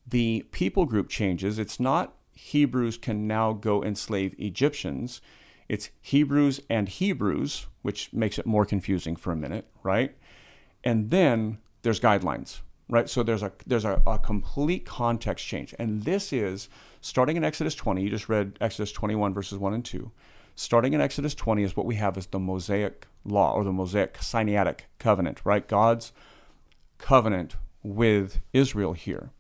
The 0.06 0.46
people 0.52 0.86
group 0.86 1.10
changes. 1.10 1.60
It's 1.60 1.80
not 1.80 2.16
Hebrews 2.34 2.98
can 2.98 3.28
now 3.28 3.54
go 3.54 3.84
enslave 3.84 4.36
Egyptians. 4.38 5.22
It's 5.70 5.90
Hebrews 6.02 6.62
and 6.70 6.90
Hebrews, 6.90 7.68
which 7.82 8.12
makes 8.12 8.38
it 8.38 8.46
more 8.46 8.66
confusing 8.66 9.16
for 9.16 9.32
a 9.32 9.36
minute, 9.36 9.68
right? 9.84 10.16
And 10.84 11.10
then 11.10 11.60
there's 11.84 12.00
guidelines, 12.00 12.62
right? 12.90 13.08
So 13.10 13.24
there's 13.24 13.44
a 13.44 13.52
there's 13.66 13.86
a, 13.86 14.02
a 14.06 14.20
complete 14.20 14.86
context 14.86 15.46
change. 15.46 15.74
And 15.80 16.04
this 16.04 16.34
is 16.34 16.70
starting 17.02 17.38
in 17.38 17.44
Exodus 17.44 17.76
20, 17.76 18.02
you 18.02 18.10
just 18.10 18.30
read 18.30 18.58
Exodus 18.60 18.92
21, 18.92 19.34
verses 19.34 19.58
1 19.58 19.74
and 19.74 19.86
2. 19.86 20.12
Starting 20.56 20.94
in 20.94 21.02
Exodus 21.02 21.34
20 21.34 21.64
is 21.64 21.76
what 21.76 21.86
we 21.86 21.96
have 21.96 22.18
as 22.18 22.28
the 22.28 22.40
Mosaic 22.40 23.08
law 23.26 23.54
or 23.54 23.64
the 23.64 23.72
Mosaic 23.72 24.16
Sinaitic 24.20 24.82
covenant, 25.00 25.42
right? 25.44 25.68
God's 25.68 26.12
covenant 26.98 27.56
with 27.82 28.42
Israel 28.54 28.94
here. 28.94 29.32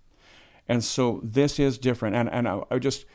And 0.67 0.83
so 0.83 1.19
this 1.23 1.59
is 1.59 1.77
different. 1.77 2.15
And, 2.15 2.29
and 2.31 2.47
I, 2.47 2.61
I 2.71 2.79
just 2.79 3.05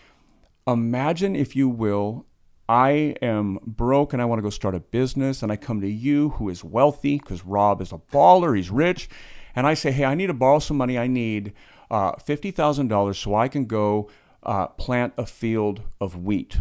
imagine, 0.66 1.34
if 1.34 1.56
you 1.56 1.68
will, 1.68 2.26
I 2.68 3.16
am 3.22 3.58
broke 3.64 4.12
and 4.12 4.20
I 4.20 4.26
want 4.26 4.38
to 4.38 4.42
go 4.42 4.50
start 4.50 4.74
a 4.74 4.80
business, 4.80 5.42
and 5.42 5.50
I 5.50 5.56
come 5.56 5.80
to 5.80 5.88
you 5.88 6.30
who 6.30 6.50
is 6.50 6.62
wealthy 6.62 7.18
because 7.18 7.44
Rob 7.44 7.80
is 7.80 7.92
a 7.92 7.98
baller, 8.12 8.54
he's 8.54 8.70
rich, 8.70 9.08
and 9.56 9.66
I 9.66 9.74
say, 9.74 9.90
Hey, 9.90 10.04
I 10.04 10.14
need 10.14 10.26
to 10.26 10.34
borrow 10.34 10.58
some 10.58 10.76
money. 10.76 10.98
I 10.98 11.06
need 11.06 11.54
uh, 11.90 12.12
$50,000 12.12 13.16
so 13.16 13.34
I 13.34 13.48
can 13.48 13.64
go 13.64 14.10
uh, 14.42 14.66
plant 14.68 15.14
a 15.16 15.24
field 15.24 15.82
of 16.00 16.16
wheat. 16.16 16.58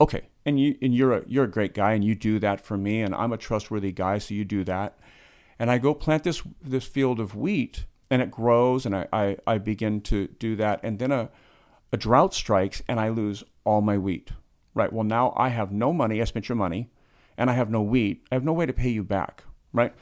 Okay, 0.00 0.22
and 0.46 0.58
you 0.58 0.76
and 0.80 0.94
you're 0.94 1.12
a 1.12 1.24
you're 1.26 1.44
a 1.44 1.50
great 1.50 1.74
guy, 1.74 1.92
and 1.92 2.02
you 2.02 2.14
do 2.14 2.38
that 2.38 2.64
for 2.64 2.78
me, 2.78 3.02
and 3.02 3.14
I'm 3.14 3.32
a 3.32 3.36
trustworthy 3.36 3.92
guy, 3.92 4.16
so 4.16 4.32
you 4.32 4.46
do 4.46 4.64
that. 4.64 4.98
And 5.58 5.70
I 5.70 5.76
go 5.76 5.92
plant 5.92 6.24
this 6.24 6.42
this 6.62 6.86
field 6.86 7.20
of 7.20 7.36
wheat, 7.36 7.84
and 8.10 8.20
it 8.20 8.30
grows, 8.30 8.86
and 8.86 8.94
I 8.94 9.06
I, 9.12 9.36
I 9.46 9.58
begin 9.58 10.00
to 10.02 10.26
do 10.26 10.56
that, 10.56 10.80
and 10.82 10.98
then 10.98 11.12
a 11.12 11.30
a 11.92 11.96
drought 11.96 12.34
strikes, 12.34 12.82
and 12.88 13.00
I 13.00 13.08
lose 13.08 13.42
all 13.64 13.80
my 13.80 13.98
wheat. 13.98 14.30
Right. 14.74 14.92
Well, 14.92 15.04
now 15.04 15.34
I 15.36 15.48
have 15.48 15.72
no 15.72 15.92
money. 15.92 16.20
I 16.20 16.24
spent 16.24 16.48
your 16.48 16.56
money, 16.56 16.90
and 17.36 17.50
I 17.50 17.54
have 17.54 17.70
no 17.70 17.82
wheat. 17.82 18.26
I 18.30 18.36
have 18.36 18.44
no 18.44 18.52
way 18.52 18.66
to 18.66 18.72
pay 18.72 18.90
you 18.90 19.02
back. 19.02 19.44
Right. 19.72 19.94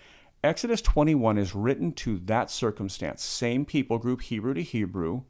Exodus 0.44 0.80
21 0.82 1.36
is 1.36 1.54
written 1.54 1.92
to 1.92 2.18
that 2.20 2.50
circumstance. 2.50 3.24
Same 3.24 3.64
people 3.64 3.98
group, 3.98 4.22
Hebrew 4.22 4.54
to 4.54 4.62
Hebrew 4.62 5.22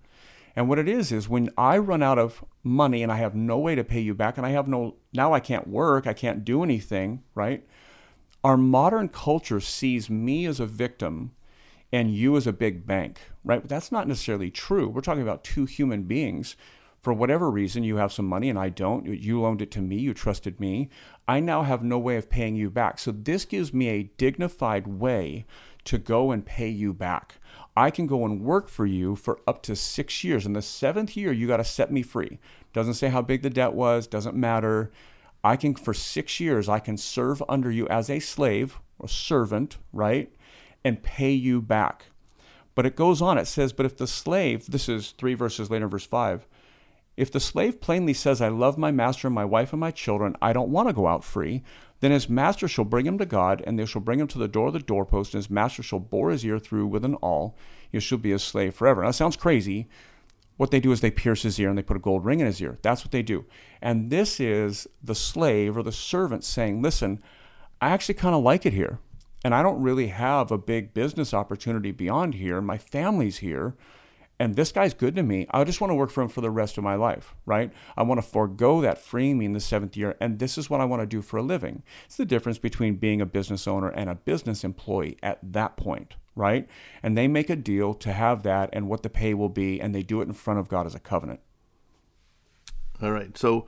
and 0.58 0.68
what 0.68 0.80
it 0.80 0.88
is 0.88 1.12
is 1.12 1.28
when 1.28 1.50
I 1.56 1.78
run 1.78 2.02
out 2.02 2.18
of 2.18 2.44
money 2.64 3.04
and 3.04 3.12
I 3.12 3.16
have 3.18 3.36
no 3.36 3.58
way 3.58 3.76
to 3.76 3.84
pay 3.84 4.00
you 4.00 4.12
back 4.12 4.36
and 4.36 4.44
I 4.44 4.50
have 4.50 4.66
no 4.66 4.96
now 5.12 5.32
I 5.32 5.38
can't 5.38 5.68
work, 5.68 6.04
I 6.04 6.12
can't 6.12 6.44
do 6.44 6.64
anything, 6.64 7.22
right? 7.36 7.64
Our 8.42 8.56
modern 8.56 9.08
culture 9.08 9.60
sees 9.60 10.10
me 10.10 10.46
as 10.46 10.58
a 10.58 10.66
victim 10.66 11.30
and 11.92 12.14
you 12.14 12.36
as 12.36 12.46
a 12.46 12.52
big 12.52 12.86
bank, 12.86 13.20
right? 13.44 13.60
But 13.62 13.68
that's 13.68 13.92
not 13.92 14.08
necessarily 14.08 14.50
true. 14.50 14.88
We're 14.88 15.00
talking 15.00 15.22
about 15.22 15.44
two 15.44 15.64
human 15.64 16.02
beings. 16.02 16.56
For 17.00 17.12
whatever 17.12 17.50
reason, 17.50 17.84
you 17.84 17.96
have 17.96 18.12
some 18.12 18.26
money 18.26 18.50
and 18.50 18.58
I 18.58 18.68
don't. 18.70 19.06
You 19.06 19.40
loaned 19.40 19.62
it 19.62 19.70
to 19.72 19.80
me, 19.80 19.96
you 19.96 20.12
trusted 20.12 20.58
me. 20.58 20.90
I 21.26 21.40
now 21.40 21.62
have 21.62 21.82
no 21.82 21.98
way 21.98 22.16
of 22.16 22.28
paying 22.28 22.56
you 22.56 22.70
back. 22.70 22.98
So 22.98 23.12
this 23.12 23.44
gives 23.44 23.72
me 23.72 23.88
a 23.88 24.10
dignified 24.16 24.86
way 24.86 25.46
to 25.84 25.96
go 25.96 26.32
and 26.32 26.44
pay 26.44 26.68
you 26.68 26.92
back. 26.92 27.36
I 27.76 27.90
can 27.90 28.06
go 28.08 28.24
and 28.24 28.42
work 28.42 28.68
for 28.68 28.84
you 28.84 29.14
for 29.14 29.40
up 29.46 29.62
to 29.62 29.76
six 29.76 30.24
years. 30.24 30.44
In 30.44 30.52
the 30.52 30.60
seventh 30.60 31.16
year, 31.16 31.32
you 31.32 31.46
got 31.46 31.58
to 31.58 31.64
set 31.64 31.92
me 31.92 32.02
free. 32.02 32.40
Doesn't 32.72 32.94
say 32.94 33.08
how 33.08 33.22
big 33.22 33.42
the 33.42 33.50
debt 33.50 33.72
was, 33.72 34.06
doesn't 34.06 34.34
matter. 34.34 34.90
I 35.44 35.54
can, 35.54 35.76
for 35.76 35.94
six 35.94 36.40
years, 36.40 36.68
I 36.68 36.80
can 36.80 36.96
serve 36.96 37.42
under 37.48 37.70
you 37.70 37.86
as 37.88 38.10
a 38.10 38.18
slave 38.18 38.80
or 38.98 39.08
servant, 39.08 39.78
right? 39.92 40.32
And 40.84 41.02
pay 41.02 41.32
you 41.32 41.60
back. 41.60 42.06
But 42.74 42.86
it 42.86 42.96
goes 42.96 43.20
on, 43.20 43.38
it 43.38 43.46
says, 43.46 43.72
But 43.72 43.86
if 43.86 43.96
the 43.96 44.06
slave, 44.06 44.66
this 44.66 44.88
is 44.88 45.10
three 45.10 45.34
verses 45.34 45.70
later, 45.70 45.88
verse 45.88 46.06
five, 46.06 46.46
if 47.16 47.32
the 47.32 47.40
slave 47.40 47.80
plainly 47.80 48.14
says, 48.14 48.40
I 48.40 48.46
love 48.46 48.78
my 48.78 48.92
master 48.92 49.26
and 49.26 49.34
my 49.34 49.44
wife 49.44 49.72
and 49.72 49.80
my 49.80 49.90
children, 49.90 50.36
I 50.40 50.52
don't 50.52 50.70
want 50.70 50.88
to 50.88 50.94
go 50.94 51.08
out 51.08 51.24
free, 51.24 51.64
then 51.98 52.12
his 52.12 52.28
master 52.28 52.68
shall 52.68 52.84
bring 52.84 53.06
him 53.06 53.18
to 53.18 53.26
God, 53.26 53.60
and 53.66 53.76
they 53.76 53.86
shall 53.86 54.00
bring 54.00 54.20
him 54.20 54.28
to 54.28 54.38
the 54.38 54.46
door 54.46 54.68
of 54.68 54.74
the 54.74 54.78
doorpost, 54.78 55.34
and 55.34 55.40
his 55.42 55.50
master 55.50 55.82
shall 55.82 55.98
bore 55.98 56.30
his 56.30 56.44
ear 56.44 56.60
through 56.60 56.86
with 56.86 57.04
an 57.04 57.16
awl. 57.16 57.56
You 57.90 57.98
shall 57.98 58.18
be 58.18 58.30
a 58.30 58.38
slave 58.38 58.76
forever. 58.76 59.02
Now, 59.02 59.08
that 59.08 59.14
sounds 59.14 59.36
crazy. 59.36 59.88
What 60.58 60.70
they 60.70 60.78
do 60.78 60.92
is 60.92 61.00
they 61.00 61.10
pierce 61.10 61.42
his 61.42 61.58
ear 61.58 61.68
and 61.68 61.76
they 61.76 61.82
put 61.82 61.96
a 61.96 62.00
gold 62.00 62.24
ring 62.24 62.38
in 62.38 62.46
his 62.46 62.60
ear. 62.60 62.78
That's 62.82 63.04
what 63.04 63.10
they 63.10 63.22
do. 63.22 63.44
And 63.82 64.10
this 64.10 64.38
is 64.38 64.86
the 65.02 65.14
slave 65.16 65.76
or 65.76 65.82
the 65.82 65.90
servant 65.92 66.44
saying, 66.44 66.82
Listen, 66.82 67.20
I 67.80 67.90
actually 67.90 68.14
kind 68.14 68.34
of 68.34 68.42
like 68.42 68.66
it 68.66 68.72
here. 68.72 68.98
And 69.44 69.54
I 69.54 69.62
don't 69.62 69.80
really 69.80 70.08
have 70.08 70.50
a 70.50 70.58
big 70.58 70.94
business 70.94 71.32
opportunity 71.32 71.92
beyond 71.92 72.34
here. 72.34 72.60
My 72.60 72.78
family's 72.78 73.38
here 73.38 73.76
and 74.40 74.54
this 74.54 74.70
guy's 74.70 74.94
good 74.94 75.16
to 75.16 75.22
me. 75.22 75.46
I 75.50 75.64
just 75.64 75.80
want 75.80 75.90
to 75.90 75.96
work 75.96 76.10
for 76.10 76.22
him 76.22 76.28
for 76.28 76.40
the 76.40 76.50
rest 76.50 76.78
of 76.78 76.84
my 76.84 76.94
life, 76.94 77.34
right? 77.44 77.72
I 77.96 78.04
want 78.04 78.22
to 78.22 78.26
forego 78.26 78.80
that 78.80 78.98
freeing 78.98 79.36
me 79.36 79.46
in 79.46 79.52
the 79.52 79.60
seventh 79.60 79.96
year, 79.96 80.16
and 80.20 80.38
this 80.38 80.56
is 80.56 80.70
what 80.70 80.80
I 80.80 80.84
want 80.84 81.02
to 81.02 81.06
do 81.06 81.22
for 81.22 81.38
a 81.38 81.42
living. 81.42 81.82
It's 82.06 82.16
the 82.16 82.24
difference 82.24 82.58
between 82.58 82.96
being 82.96 83.20
a 83.20 83.26
business 83.26 83.66
owner 83.66 83.88
and 83.88 84.08
a 84.08 84.14
business 84.14 84.62
employee 84.62 85.18
at 85.22 85.40
that 85.42 85.76
point, 85.76 86.14
right? 86.36 86.68
And 87.02 87.18
they 87.18 87.26
make 87.26 87.50
a 87.50 87.56
deal 87.56 87.94
to 87.94 88.12
have 88.12 88.44
that 88.44 88.70
and 88.72 88.88
what 88.88 89.02
the 89.02 89.10
pay 89.10 89.34
will 89.34 89.48
be, 89.48 89.80
and 89.80 89.92
they 89.92 90.04
do 90.04 90.20
it 90.20 90.28
in 90.28 90.34
front 90.34 90.60
of 90.60 90.68
God 90.68 90.86
as 90.86 90.94
a 90.94 91.00
covenant. 91.00 91.40
All 93.02 93.12
right. 93.12 93.36
So, 93.36 93.66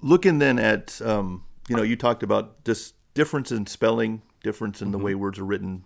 looking 0.00 0.38
then 0.38 0.58
at 0.58 1.00
um, 1.02 1.44
you 1.68 1.76
know, 1.76 1.82
you 1.82 1.96
talked 1.96 2.22
about 2.22 2.64
this 2.64 2.94
difference 3.12 3.52
in 3.52 3.66
spelling, 3.66 4.22
difference 4.44 4.80
in 4.80 4.92
the 4.92 4.98
way 4.98 5.16
words 5.16 5.40
are 5.40 5.44
written 5.44 5.82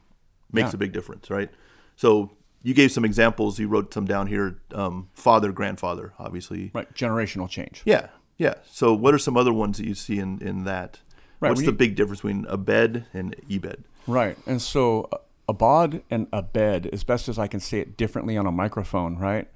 makes 0.52 0.72
Yeah. 0.72 0.74
a 0.74 0.78
big 0.78 0.92
difference, 0.92 1.30
right? 1.30 1.50
So 1.96 2.32
you 2.62 2.74
gave 2.74 2.92
some 2.92 3.04
examples. 3.06 3.58
You 3.58 3.68
wrote 3.68 3.94
some 3.94 4.04
down 4.04 4.26
here. 4.26 4.60
Um, 4.74 5.08
father, 5.14 5.50
grandfather, 5.52 6.12
obviously. 6.18 6.70
Right. 6.74 6.92
Generational 6.94 7.48
change. 7.48 7.82
Yeah, 7.86 8.08
yeah. 8.36 8.54
So 8.70 8.92
what 8.92 9.14
are 9.14 9.18
some 9.18 9.36
other 9.38 9.52
ones 9.52 9.78
that 9.78 9.86
you 9.86 9.94
see 9.94 10.18
in 10.18 10.40
in 10.42 10.64
that? 10.64 11.00
Right, 11.40 11.50
What's 11.50 11.60
the 11.60 11.66
you- 11.66 11.72
big 11.72 11.94
difference 11.96 12.20
between 12.20 12.44
a 12.48 12.56
bed 12.58 13.06
and 13.14 13.34
ebed? 13.48 13.84
Right. 14.06 14.36
And 14.46 14.60
so 14.60 15.08
abad 15.48 16.02
and 16.10 16.26
abed, 16.32 16.86
as 16.92 17.04
best 17.04 17.28
as 17.28 17.38
I 17.38 17.46
can 17.46 17.60
say 17.60 17.78
it 17.80 17.96
differently 17.96 18.36
on 18.36 18.46
a 18.46 18.52
microphone, 18.52 19.16
right? 19.18 19.48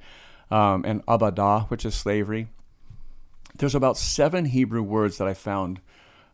Um, 0.50 0.84
and 0.86 1.04
abadah, 1.06 1.68
which 1.70 1.84
is 1.84 1.94
slavery. 1.94 2.48
There's 3.58 3.74
about 3.74 3.96
seven 3.98 4.44
Hebrew 4.46 4.82
words 4.82 5.18
that 5.18 5.26
I 5.28 5.34
found 5.34 5.80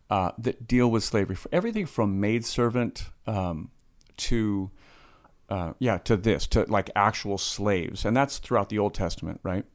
uh, 0.09 0.31
that 0.37 0.67
deal 0.67 0.89
with 0.89 1.03
slavery. 1.03 1.35
For 1.35 1.49
everything 1.51 1.85
from 1.85 2.19
maidservant 2.19 3.05
um, 3.27 3.71
to, 4.17 4.71
uh, 5.49 5.73
yeah, 5.79 5.97
to 5.99 6.17
this, 6.17 6.47
to 6.47 6.65
like 6.67 6.89
actual 6.95 7.37
slaves. 7.37 8.05
And 8.05 8.15
that's 8.15 8.39
throughout 8.39 8.69
the 8.69 8.79
Old 8.79 8.93
Testament, 8.93 9.39
right? 9.43 9.65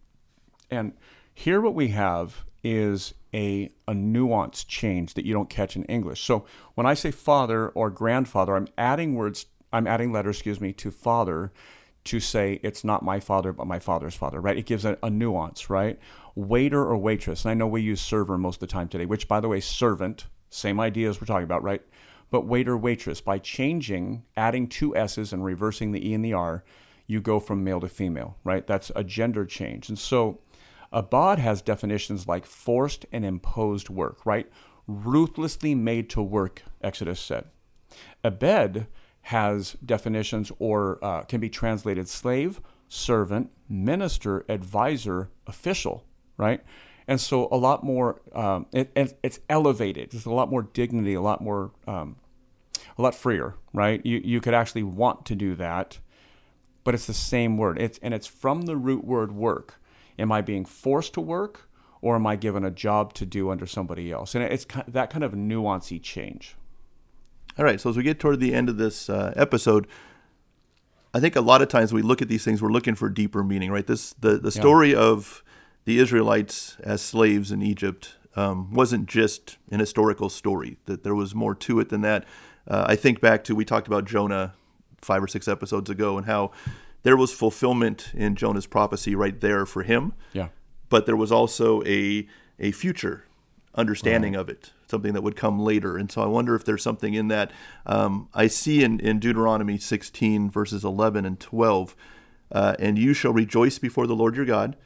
And 0.70 0.92
here 1.32 1.60
what 1.60 1.74
we 1.74 1.88
have 1.88 2.44
is 2.62 3.14
a, 3.32 3.70
a 3.86 3.92
nuanced 3.92 4.66
change 4.68 5.14
that 5.14 5.24
you 5.24 5.34
don't 5.34 5.50
catch 5.50 5.76
in 5.76 5.84
English. 5.84 6.22
So 6.22 6.46
when 6.74 6.86
I 6.86 6.94
say 6.94 7.10
father 7.10 7.68
or 7.68 7.90
grandfather, 7.90 8.56
I'm 8.56 8.68
adding 8.78 9.14
words, 9.14 9.46
I'm 9.72 9.86
adding 9.86 10.12
letters, 10.12 10.36
excuse 10.36 10.60
me, 10.60 10.72
to 10.74 10.90
father 10.90 11.52
to 12.04 12.20
say 12.20 12.60
it's 12.62 12.84
not 12.84 13.02
my 13.02 13.18
father, 13.18 13.52
but 13.52 13.66
my 13.66 13.78
father's 13.78 14.14
father, 14.14 14.40
right? 14.40 14.58
It 14.58 14.66
gives 14.66 14.84
a, 14.84 14.98
a 15.02 15.10
nuance, 15.10 15.70
right? 15.70 15.98
Waiter 16.34 16.82
or 16.84 16.96
waitress. 16.96 17.44
And 17.44 17.50
I 17.50 17.54
know 17.54 17.66
we 17.66 17.82
use 17.82 18.00
server 18.00 18.36
most 18.36 18.56
of 18.56 18.60
the 18.60 18.66
time 18.66 18.88
today, 18.88 19.06
which 19.06 19.28
by 19.28 19.40
the 19.40 19.48
way, 19.48 19.60
servant, 19.60 20.26
same 20.50 20.80
idea 20.80 21.08
as 21.08 21.20
we're 21.20 21.26
talking 21.26 21.44
about, 21.44 21.62
right? 21.62 21.82
But 22.30 22.46
waiter, 22.46 22.76
waitress, 22.76 23.20
by 23.20 23.38
changing, 23.38 24.24
adding 24.36 24.68
two 24.68 24.96
S's 24.96 25.32
and 25.32 25.44
reversing 25.44 25.92
the 25.92 26.08
E 26.08 26.14
and 26.14 26.24
the 26.24 26.32
R, 26.32 26.64
you 27.06 27.20
go 27.20 27.38
from 27.38 27.64
male 27.64 27.80
to 27.80 27.88
female, 27.88 28.36
right? 28.44 28.66
That's 28.66 28.90
a 28.96 29.04
gender 29.04 29.44
change. 29.44 29.88
And 29.88 29.98
so 29.98 30.40
Abad 30.92 31.38
has 31.38 31.62
definitions 31.62 32.26
like 32.26 32.46
forced 32.46 33.06
and 33.12 33.24
imposed 33.24 33.88
work, 33.88 34.24
right? 34.24 34.50
Ruthlessly 34.86 35.74
made 35.74 36.10
to 36.10 36.22
work, 36.22 36.62
Exodus 36.82 37.20
said. 37.20 37.44
Abed 38.22 38.86
has 39.24 39.74
definitions 39.84 40.52
or 40.58 40.98
uh, 41.02 41.22
can 41.22 41.40
be 41.40 41.48
translated 41.48 42.06
slave, 42.06 42.60
servant, 42.88 43.50
minister, 43.70 44.44
advisor, 44.50 45.30
official, 45.46 46.04
right? 46.36 46.62
And 47.08 47.18
so 47.18 47.48
a 47.50 47.56
lot 47.56 47.82
more, 47.82 48.20
um, 48.34 48.66
it, 48.70 48.92
it, 48.94 49.18
it's 49.22 49.40
elevated. 49.48 50.10
There's 50.10 50.26
a 50.26 50.30
lot 50.30 50.50
more 50.50 50.62
dignity, 50.62 51.14
a 51.14 51.22
lot 51.22 51.40
more, 51.40 51.72
um, 51.86 52.16
a 52.98 53.02
lot 53.02 53.14
freer, 53.14 53.54
right? 53.72 54.04
You, 54.04 54.20
you 54.22 54.42
could 54.42 54.52
actually 54.52 54.82
want 54.82 55.24
to 55.26 55.34
do 55.34 55.54
that, 55.54 55.98
but 56.82 56.94
it's 56.94 57.06
the 57.06 57.14
same 57.14 57.56
word. 57.56 57.80
It's, 57.80 57.98
and 58.02 58.12
it's 58.12 58.26
from 58.26 58.62
the 58.62 58.76
root 58.76 59.04
word 59.04 59.32
work. 59.32 59.80
Am 60.18 60.30
I 60.30 60.42
being 60.42 60.66
forced 60.66 61.14
to 61.14 61.22
work 61.22 61.70
or 62.02 62.14
am 62.14 62.26
I 62.26 62.36
given 62.36 62.62
a 62.62 62.70
job 62.70 63.14
to 63.14 63.24
do 63.24 63.48
under 63.48 63.66
somebody 63.66 64.12
else? 64.12 64.34
And 64.34 64.44
it's 64.44 64.66
that 64.86 65.08
kind 65.08 65.24
of 65.24 65.32
nuancy 65.32 66.00
change. 66.00 66.56
All 67.58 67.64
right. 67.64 67.80
So 67.80 67.90
as 67.90 67.96
we 67.96 68.02
get 68.02 68.18
toward 68.18 68.40
the 68.40 68.52
end 68.54 68.68
of 68.68 68.76
this 68.76 69.08
uh, 69.08 69.32
episode, 69.36 69.86
I 71.12 71.20
think 71.20 71.36
a 71.36 71.40
lot 71.40 71.62
of 71.62 71.68
times 71.68 71.92
we 71.92 72.02
look 72.02 72.20
at 72.20 72.28
these 72.28 72.44
things, 72.44 72.60
we're 72.60 72.72
looking 72.72 72.94
for 72.96 73.08
deeper 73.08 73.44
meaning, 73.44 73.70
right? 73.70 73.86
This 73.86 74.12
the 74.14 74.38
the 74.38 74.50
story 74.50 74.94
of 74.94 75.42
the 75.84 75.98
Israelites 75.98 76.76
as 76.82 77.00
slaves 77.02 77.52
in 77.52 77.62
Egypt 77.62 78.16
um, 78.36 78.72
wasn't 78.72 79.06
just 79.06 79.58
an 79.70 79.78
historical 79.80 80.28
story. 80.28 80.78
That 80.86 81.04
there 81.04 81.14
was 81.14 81.34
more 81.34 81.54
to 81.54 81.78
it 81.78 81.88
than 81.90 82.00
that. 82.00 82.24
Uh, 82.66 82.84
I 82.88 82.96
think 82.96 83.20
back 83.20 83.44
to 83.44 83.54
we 83.54 83.64
talked 83.64 83.86
about 83.86 84.06
Jonah 84.06 84.54
five 85.00 85.22
or 85.22 85.28
six 85.28 85.46
episodes 85.46 85.90
ago 85.90 86.16
and 86.16 86.26
how 86.26 86.50
there 87.02 87.16
was 87.16 87.32
fulfillment 87.32 88.10
in 88.14 88.34
Jonah's 88.34 88.66
prophecy 88.66 89.14
right 89.14 89.38
there 89.40 89.66
for 89.66 89.82
him 89.82 90.14
Yeah. 90.32 90.48
but 90.88 91.04
there 91.04 91.14
was 91.16 91.30
also 91.30 91.82
a 91.84 92.26
a 92.58 92.72
future 92.72 93.24
understanding 93.74 94.34
of 94.34 94.48
it, 94.48 94.72
something 94.86 95.12
that 95.12 95.22
would 95.22 95.36
come 95.36 95.58
later. 95.58 95.96
And 95.96 96.10
so 96.10 96.22
I 96.22 96.26
wonder 96.26 96.54
if 96.54 96.64
there's 96.64 96.82
something 96.82 97.14
in 97.14 97.28
that. 97.28 97.50
Um, 97.86 98.28
I 98.34 98.46
see 98.46 98.82
in, 98.82 99.00
in 99.00 99.18
Deuteronomy 99.18 99.78
16 99.78 100.50
verses 100.50 100.84
11 100.84 101.24
and 101.24 101.38
12, 101.40 101.96
uh, 102.52 102.76
and 102.78 102.98
you 102.98 103.14
shall 103.14 103.32
rejoice 103.32 103.78
before 103.78 104.06
the 104.06 104.14
Lord 104.14 104.36
your 104.36 104.44
God, 104.44 104.76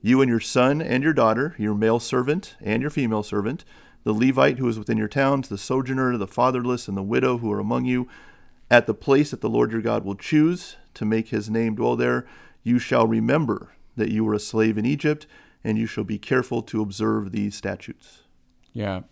you 0.00 0.20
and 0.20 0.28
your 0.28 0.40
son 0.40 0.82
and 0.82 1.02
your 1.02 1.12
daughter, 1.12 1.54
your 1.58 1.74
male 1.74 2.00
servant 2.00 2.56
and 2.60 2.82
your 2.82 2.90
female 2.90 3.22
servant, 3.22 3.64
the 4.04 4.12
Levite 4.12 4.58
who 4.58 4.68
is 4.68 4.78
within 4.78 4.98
your 4.98 5.08
towns, 5.08 5.48
the 5.48 5.58
sojourner, 5.58 6.16
the 6.16 6.26
fatherless, 6.26 6.88
and 6.88 6.96
the 6.96 7.02
widow 7.02 7.38
who 7.38 7.52
are 7.52 7.60
among 7.60 7.84
you, 7.84 8.08
at 8.70 8.86
the 8.86 8.94
place 8.94 9.30
that 9.30 9.40
the 9.40 9.50
Lord 9.50 9.70
your 9.70 9.82
God 9.82 10.04
will 10.04 10.14
choose 10.14 10.76
to 10.94 11.04
make 11.04 11.28
his 11.28 11.48
name 11.48 11.74
dwell 11.74 11.94
there, 11.94 12.26
you 12.62 12.78
shall 12.78 13.06
remember 13.06 13.72
that 13.96 14.10
you 14.10 14.24
were 14.24 14.34
a 14.34 14.40
slave 14.40 14.78
in 14.78 14.86
Egypt, 14.86 15.26
and 15.62 15.78
you 15.78 15.86
shall 15.86 16.04
be 16.04 16.18
careful 16.18 16.62
to 16.62 16.82
observe 16.82 17.32
these 17.32 17.54
statutes. 17.54 18.22
Yeah. 18.72 19.02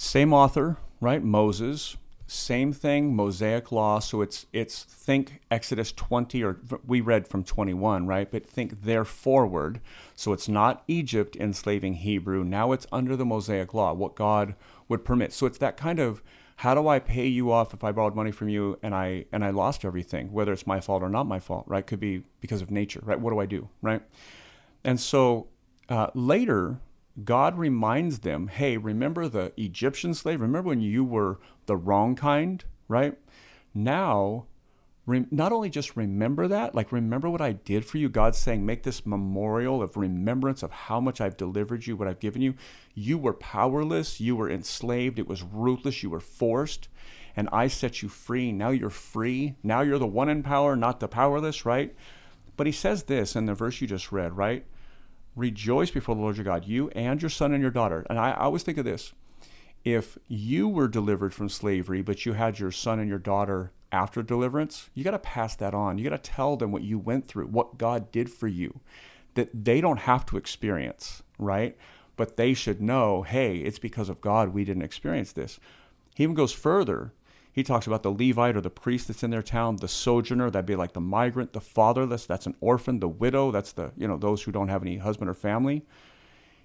Same 0.00 0.32
author, 0.32 0.76
right? 1.00 1.20
Moses. 1.24 1.96
Same 2.28 2.72
thing, 2.72 3.16
Mosaic 3.16 3.72
law. 3.72 3.98
So 3.98 4.22
it's 4.22 4.46
it's 4.52 4.84
think 4.84 5.40
Exodus 5.50 5.90
20 5.90 6.40
or 6.44 6.60
we 6.86 7.00
read 7.00 7.26
from 7.26 7.42
21, 7.42 8.06
right? 8.06 8.30
But 8.30 8.46
think 8.46 8.82
there 8.82 9.04
forward. 9.04 9.80
So 10.14 10.32
it's 10.32 10.48
not 10.48 10.84
Egypt 10.86 11.34
enslaving 11.34 11.94
Hebrew. 11.94 12.44
Now 12.44 12.70
it's 12.70 12.86
under 12.92 13.16
the 13.16 13.24
Mosaic 13.24 13.74
law, 13.74 13.92
what 13.92 14.14
God 14.14 14.54
would 14.86 15.04
permit. 15.04 15.32
So 15.32 15.46
it's 15.46 15.58
that 15.58 15.76
kind 15.76 15.98
of 15.98 16.22
how 16.58 16.76
do 16.76 16.86
I 16.86 17.00
pay 17.00 17.26
you 17.26 17.50
off 17.50 17.74
if 17.74 17.82
I 17.82 17.90
borrowed 17.90 18.14
money 18.14 18.30
from 18.30 18.48
you 18.48 18.78
and 18.84 18.94
I 18.94 19.24
and 19.32 19.44
I 19.44 19.50
lost 19.50 19.84
everything, 19.84 20.30
whether 20.30 20.52
it's 20.52 20.66
my 20.66 20.78
fault 20.78 21.02
or 21.02 21.08
not 21.08 21.26
my 21.26 21.40
fault, 21.40 21.64
right? 21.66 21.84
Could 21.84 21.98
be 21.98 22.22
because 22.40 22.62
of 22.62 22.70
nature, 22.70 23.00
right? 23.02 23.18
What 23.18 23.32
do 23.32 23.40
I 23.40 23.46
do, 23.46 23.68
right? 23.82 24.02
And 24.84 25.00
so 25.00 25.48
uh, 25.88 26.10
later, 26.14 26.78
God 27.24 27.58
reminds 27.58 28.20
them, 28.20 28.48
hey, 28.48 28.76
remember 28.76 29.28
the 29.28 29.52
Egyptian 29.56 30.14
slave? 30.14 30.40
Remember 30.40 30.68
when 30.68 30.80
you 30.80 31.04
were 31.04 31.40
the 31.66 31.76
wrong 31.76 32.14
kind, 32.14 32.64
right? 32.86 33.18
Now, 33.74 34.46
re- 35.06 35.26
not 35.30 35.52
only 35.52 35.70
just 35.70 35.96
remember 35.96 36.46
that, 36.48 36.74
like 36.74 36.92
remember 36.92 37.28
what 37.28 37.40
I 37.40 37.52
did 37.52 37.84
for 37.84 37.98
you. 37.98 38.08
God's 38.08 38.38
saying, 38.38 38.64
make 38.64 38.84
this 38.84 39.06
memorial 39.06 39.82
of 39.82 39.96
remembrance 39.96 40.62
of 40.62 40.70
how 40.70 41.00
much 41.00 41.20
I've 41.20 41.36
delivered 41.36 41.86
you, 41.86 41.96
what 41.96 42.06
I've 42.06 42.20
given 42.20 42.42
you. 42.42 42.54
You 42.94 43.18
were 43.18 43.34
powerless, 43.34 44.20
you 44.20 44.36
were 44.36 44.50
enslaved, 44.50 45.18
it 45.18 45.26
was 45.26 45.42
ruthless, 45.42 46.02
you 46.02 46.10
were 46.10 46.20
forced, 46.20 46.88
and 47.34 47.48
I 47.52 47.68
set 47.68 48.02
you 48.02 48.08
free. 48.08 48.52
Now 48.52 48.70
you're 48.70 48.90
free. 48.90 49.54
Now 49.62 49.80
you're 49.80 49.98
the 49.98 50.06
one 50.06 50.28
in 50.28 50.42
power, 50.42 50.76
not 50.76 51.00
the 51.00 51.08
powerless, 51.08 51.64
right? 51.64 51.94
But 52.56 52.66
he 52.66 52.72
says 52.72 53.04
this 53.04 53.34
in 53.34 53.46
the 53.46 53.54
verse 53.54 53.80
you 53.80 53.86
just 53.86 54.12
read, 54.12 54.36
right? 54.36 54.66
Rejoice 55.38 55.90
before 55.90 56.14
the 56.14 56.20
Lord 56.20 56.36
your 56.36 56.44
God, 56.44 56.66
you 56.66 56.88
and 56.90 57.22
your 57.22 57.30
son 57.30 57.52
and 57.52 57.62
your 57.62 57.70
daughter. 57.70 58.04
And 58.10 58.18
I, 58.18 58.30
I 58.30 58.44
always 58.44 58.64
think 58.64 58.78
of 58.78 58.84
this 58.84 59.12
if 59.84 60.18
you 60.26 60.68
were 60.68 60.88
delivered 60.88 61.32
from 61.32 61.48
slavery, 61.48 62.02
but 62.02 62.26
you 62.26 62.32
had 62.32 62.58
your 62.58 62.72
son 62.72 62.98
and 62.98 63.08
your 63.08 63.18
daughter 63.18 63.72
after 63.92 64.22
deliverance, 64.22 64.90
you 64.94 65.04
got 65.04 65.12
to 65.12 65.18
pass 65.18 65.56
that 65.56 65.74
on. 65.74 65.96
You 65.96 66.10
got 66.10 66.22
to 66.22 66.30
tell 66.30 66.56
them 66.56 66.72
what 66.72 66.82
you 66.82 66.98
went 66.98 67.28
through, 67.28 67.46
what 67.46 67.78
God 67.78 68.10
did 68.12 68.30
for 68.30 68.48
you, 68.48 68.80
that 69.34 69.48
they 69.54 69.80
don't 69.80 70.00
have 70.00 70.26
to 70.26 70.36
experience, 70.36 71.22
right? 71.38 71.76
But 72.16 72.36
they 72.36 72.52
should 72.52 72.82
know, 72.82 73.22
hey, 73.22 73.58
it's 73.58 73.78
because 73.78 74.08
of 74.08 74.20
God 74.20 74.50
we 74.50 74.64
didn't 74.64 74.82
experience 74.82 75.32
this. 75.32 75.60
He 76.14 76.24
even 76.24 76.34
goes 76.34 76.52
further. 76.52 77.12
He 77.58 77.64
talks 77.64 77.88
about 77.88 78.04
the 78.04 78.12
Levite 78.12 78.54
or 78.54 78.60
the 78.60 78.70
priest 78.70 79.08
that's 79.08 79.24
in 79.24 79.32
their 79.32 79.42
town, 79.42 79.78
the 79.78 79.88
sojourner, 79.88 80.48
that'd 80.48 80.64
be 80.64 80.76
like 80.76 80.92
the 80.92 81.00
migrant, 81.00 81.54
the 81.54 81.60
fatherless, 81.60 82.24
that's 82.24 82.46
an 82.46 82.54
orphan, 82.60 83.00
the 83.00 83.08
widow, 83.08 83.50
that's 83.50 83.72
the, 83.72 83.90
you 83.96 84.06
know, 84.06 84.16
those 84.16 84.44
who 84.44 84.52
don't 84.52 84.68
have 84.68 84.82
any 84.82 84.98
husband 84.98 85.28
or 85.28 85.34
family. 85.34 85.84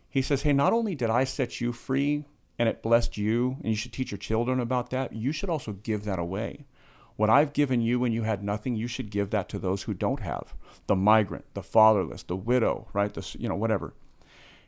He 0.07 0.21
says, 0.21 0.43
hey, 0.43 0.53
not 0.53 0.71
only 0.71 0.93
did 0.93 1.09
I 1.09 1.23
set 1.23 1.59
you 1.59 1.73
free 1.73 2.25
and 2.59 2.69
it 2.69 2.83
blessed 2.83 3.17
you, 3.17 3.57
and 3.61 3.69
you 3.71 3.75
should 3.75 3.91
teach 3.91 4.11
your 4.11 4.19
children 4.19 4.59
about 4.59 4.91
that, 4.91 5.13
you 5.13 5.31
should 5.31 5.49
also 5.49 5.71
give 5.71 6.03
that 6.03 6.19
away. 6.19 6.67
What 7.15 7.31
I've 7.31 7.53
given 7.53 7.81
you 7.81 7.99
when 7.99 8.11
you 8.11 8.21
had 8.21 8.43
nothing, 8.43 8.75
you 8.75 8.87
should 8.87 9.09
give 9.09 9.31
that 9.31 9.49
to 9.49 9.57
those 9.57 9.81
who 9.81 9.95
don't 9.95 10.19
have. 10.19 10.53
The 10.85 10.95
migrant, 10.95 11.45
the 11.55 11.63
fatherless, 11.63 12.21
the 12.21 12.35
widow, 12.35 12.87
right? 12.93 13.11
The, 13.11 13.27
you 13.39 13.49
know, 13.49 13.55
whatever. 13.55 13.95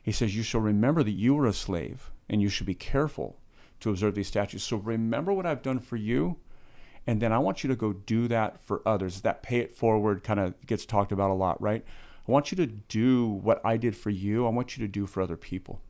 He 0.02 0.10
says, 0.10 0.34
You 0.34 0.42
shall 0.42 0.60
remember 0.60 1.04
that 1.04 1.12
you 1.12 1.36
were 1.36 1.46
a 1.46 1.52
slave, 1.52 2.10
and 2.28 2.42
you 2.42 2.48
should 2.48 2.66
be 2.66 2.74
careful 2.74 3.38
to 3.80 3.90
observe 3.90 4.14
these 4.14 4.28
statutes. 4.28 4.64
So 4.64 4.76
remember 4.76 5.32
what 5.32 5.46
I've 5.46 5.62
done 5.62 5.78
for 5.78 5.96
you, 5.96 6.36
and 7.06 7.20
then 7.20 7.32
I 7.32 7.38
want 7.38 7.62
you 7.62 7.68
to 7.68 7.76
go 7.76 7.92
do 7.92 8.28
that 8.28 8.60
for 8.60 8.82
others. 8.86 9.20
That 9.22 9.42
pay 9.42 9.58
it 9.58 9.72
forward 9.74 10.22
kind 10.24 10.40
of 10.40 10.54
gets 10.66 10.84
talked 10.86 11.12
about 11.12 11.30
a 11.30 11.34
lot, 11.34 11.60
right? 11.60 11.84
I 12.28 12.32
want 12.32 12.50
you 12.50 12.56
to 12.56 12.66
do 12.66 13.26
what 13.26 13.60
I 13.64 13.76
did 13.76 13.96
for 13.96 14.10
you, 14.10 14.46
I 14.46 14.50
want 14.50 14.76
you 14.76 14.84
to 14.86 14.90
do 14.90 15.06
for 15.06 15.20
other 15.22 15.36
people. 15.36 15.80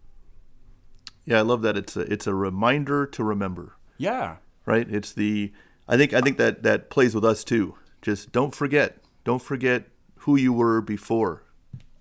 Yeah, 1.25 1.39
I 1.39 1.43
love 1.43 1.63
that. 1.63 1.77
It's 1.77 1.97
a 1.97 2.01
it's 2.03 2.27
a 2.27 2.35
reminder 2.35 3.07
to 3.07 3.25
remember, 3.25 3.77
Yeah. 3.99 4.37
right? 4.65 4.89
It's 4.89 5.13
the 5.13 5.53
I 5.89 5.97
think 5.97 6.13
I 6.13 6.21
think 6.21 6.39
that 6.39 6.63
that 6.63 6.91
plays 6.91 7.15
with 7.15 7.25
us 7.25 7.43
too. 7.43 7.77
Just 8.03 8.31
don't 8.33 8.55
forget. 8.55 8.99
Don't 9.25 9.43
forget 9.43 9.89
who 10.21 10.37
you 10.37 10.53
were 10.53 10.81
before. 10.81 11.43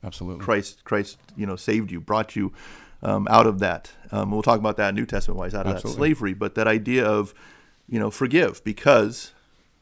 Absolutely. 0.04 0.44
Christ, 0.44 0.84
Christ, 0.84 1.18
you 1.36 1.48
know, 1.48 1.56
saved 1.56 1.92
you, 1.92 2.00
brought 2.00 2.36
you 2.36 2.54
um, 3.06 3.28
out 3.30 3.46
of 3.46 3.60
that. 3.60 3.92
Um, 4.12 4.32
we'll 4.32 4.42
talk 4.42 4.60
about 4.60 4.78
that 4.78 4.96
New 4.96 5.06
Testament 5.06 5.40
wise, 5.40 5.54
out 5.54 5.68
of 5.68 5.76
Absolutely. 5.76 5.92
that 5.92 5.98
slavery. 5.98 6.34
But 6.34 6.56
that 6.56 6.68
idea 6.68 7.06
of, 7.06 7.34
you 7.88 8.00
know, 8.00 8.10
forgive 8.10 8.64
because 8.64 9.32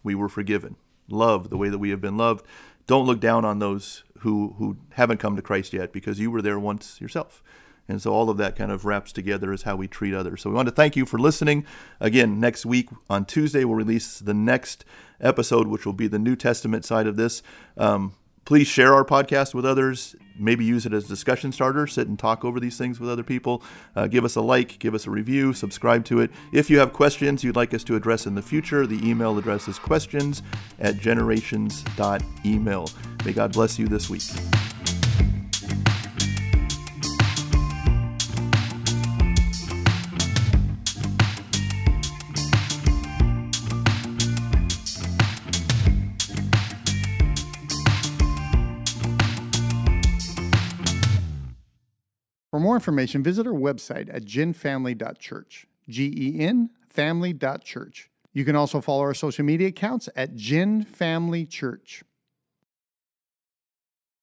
we 0.03 0.13
were 0.13 0.29
forgiven. 0.29 0.75
Love 1.07 1.49
the 1.49 1.57
way 1.57 1.69
that 1.69 1.79
we 1.79 1.89
have 1.89 2.01
been 2.01 2.17
loved. 2.17 2.45
Don't 2.85 3.05
look 3.05 3.21
down 3.21 3.45
on 3.45 3.59
those 3.59 4.03
who 4.19 4.55
who 4.57 4.77
haven't 4.91 5.19
come 5.19 5.37
to 5.37 5.41
Christ 5.41 5.73
yet 5.73 5.93
because 5.93 6.19
you 6.19 6.29
were 6.29 6.41
there 6.41 6.59
once 6.59 6.99
yourself. 6.99 7.41
And 7.87 8.01
so 8.01 8.13
all 8.13 8.29
of 8.29 8.37
that 8.37 8.55
kind 8.55 8.71
of 8.71 8.85
wraps 8.85 9.11
together 9.11 9.51
is 9.51 9.63
how 9.63 9.75
we 9.75 9.87
treat 9.87 10.13
others. 10.13 10.41
So 10.41 10.49
we 10.49 10.55
want 10.55 10.69
to 10.69 10.73
thank 10.73 10.95
you 10.95 11.05
for 11.05 11.19
listening. 11.19 11.65
Again, 11.99 12.39
next 12.39 12.65
week 12.65 12.89
on 13.09 13.25
Tuesday, 13.25 13.65
we'll 13.65 13.75
release 13.75 14.19
the 14.19 14.33
next 14.33 14.85
episode, 15.19 15.67
which 15.67 15.85
will 15.85 15.93
be 15.93 16.07
the 16.07 16.19
New 16.19 16.37
Testament 16.37 16.85
side 16.85 17.07
of 17.07 17.17
this. 17.17 17.41
Um, 17.77 18.13
please 18.45 18.67
share 18.67 18.93
our 18.93 19.05
podcast 19.05 19.53
with 19.53 19.65
others. 19.65 20.15
Maybe 20.37 20.65
use 20.65 20.85
it 20.85 20.93
as 20.93 21.05
a 21.05 21.07
discussion 21.07 21.51
starter. 21.51 21.85
Sit 21.87 22.07
and 22.07 22.17
talk 22.17 22.43
over 22.43 22.59
these 22.59 22.77
things 22.77 22.99
with 22.99 23.09
other 23.09 23.23
people. 23.23 23.63
Uh, 23.95 24.07
give 24.07 24.25
us 24.25 24.35
a 24.35 24.41
like, 24.41 24.79
give 24.79 24.95
us 24.95 25.05
a 25.05 25.11
review, 25.11 25.53
subscribe 25.53 26.03
to 26.05 26.19
it. 26.21 26.31
If 26.51 26.69
you 26.69 26.79
have 26.79 26.91
questions 26.93 27.43
you'd 27.43 27.55
like 27.55 27.73
us 27.73 27.83
to 27.85 27.95
address 27.95 28.25
in 28.25 28.35
the 28.35 28.41
future, 28.41 28.87
the 28.87 29.07
email 29.07 29.37
address 29.37 29.67
is 29.67 29.77
questions 29.77 30.41
at 30.79 30.97
generations.email. 30.97 32.89
May 33.25 33.33
God 33.33 33.53
bless 33.53 33.77
you 33.79 33.87
this 33.87 34.09
week. 34.09 34.23
More 52.73 52.77
information, 52.77 53.21
visit 53.21 53.45
our 53.45 53.53
website 53.53 54.09
at 54.11 54.25
genfamily.church. 54.25 55.67
G 55.87 56.11
E 56.15 56.39
N 56.39 56.71
family.church. 56.89 58.09
You 58.33 58.45
can 58.45 58.55
also 58.55 58.81
follow 58.81 59.01
our 59.01 59.13
social 59.13 59.45
media 59.45 59.67
accounts 59.67 60.09
at 60.15 60.35
Gen 60.35 60.83
Family 60.83 61.45
Church. 61.45 62.03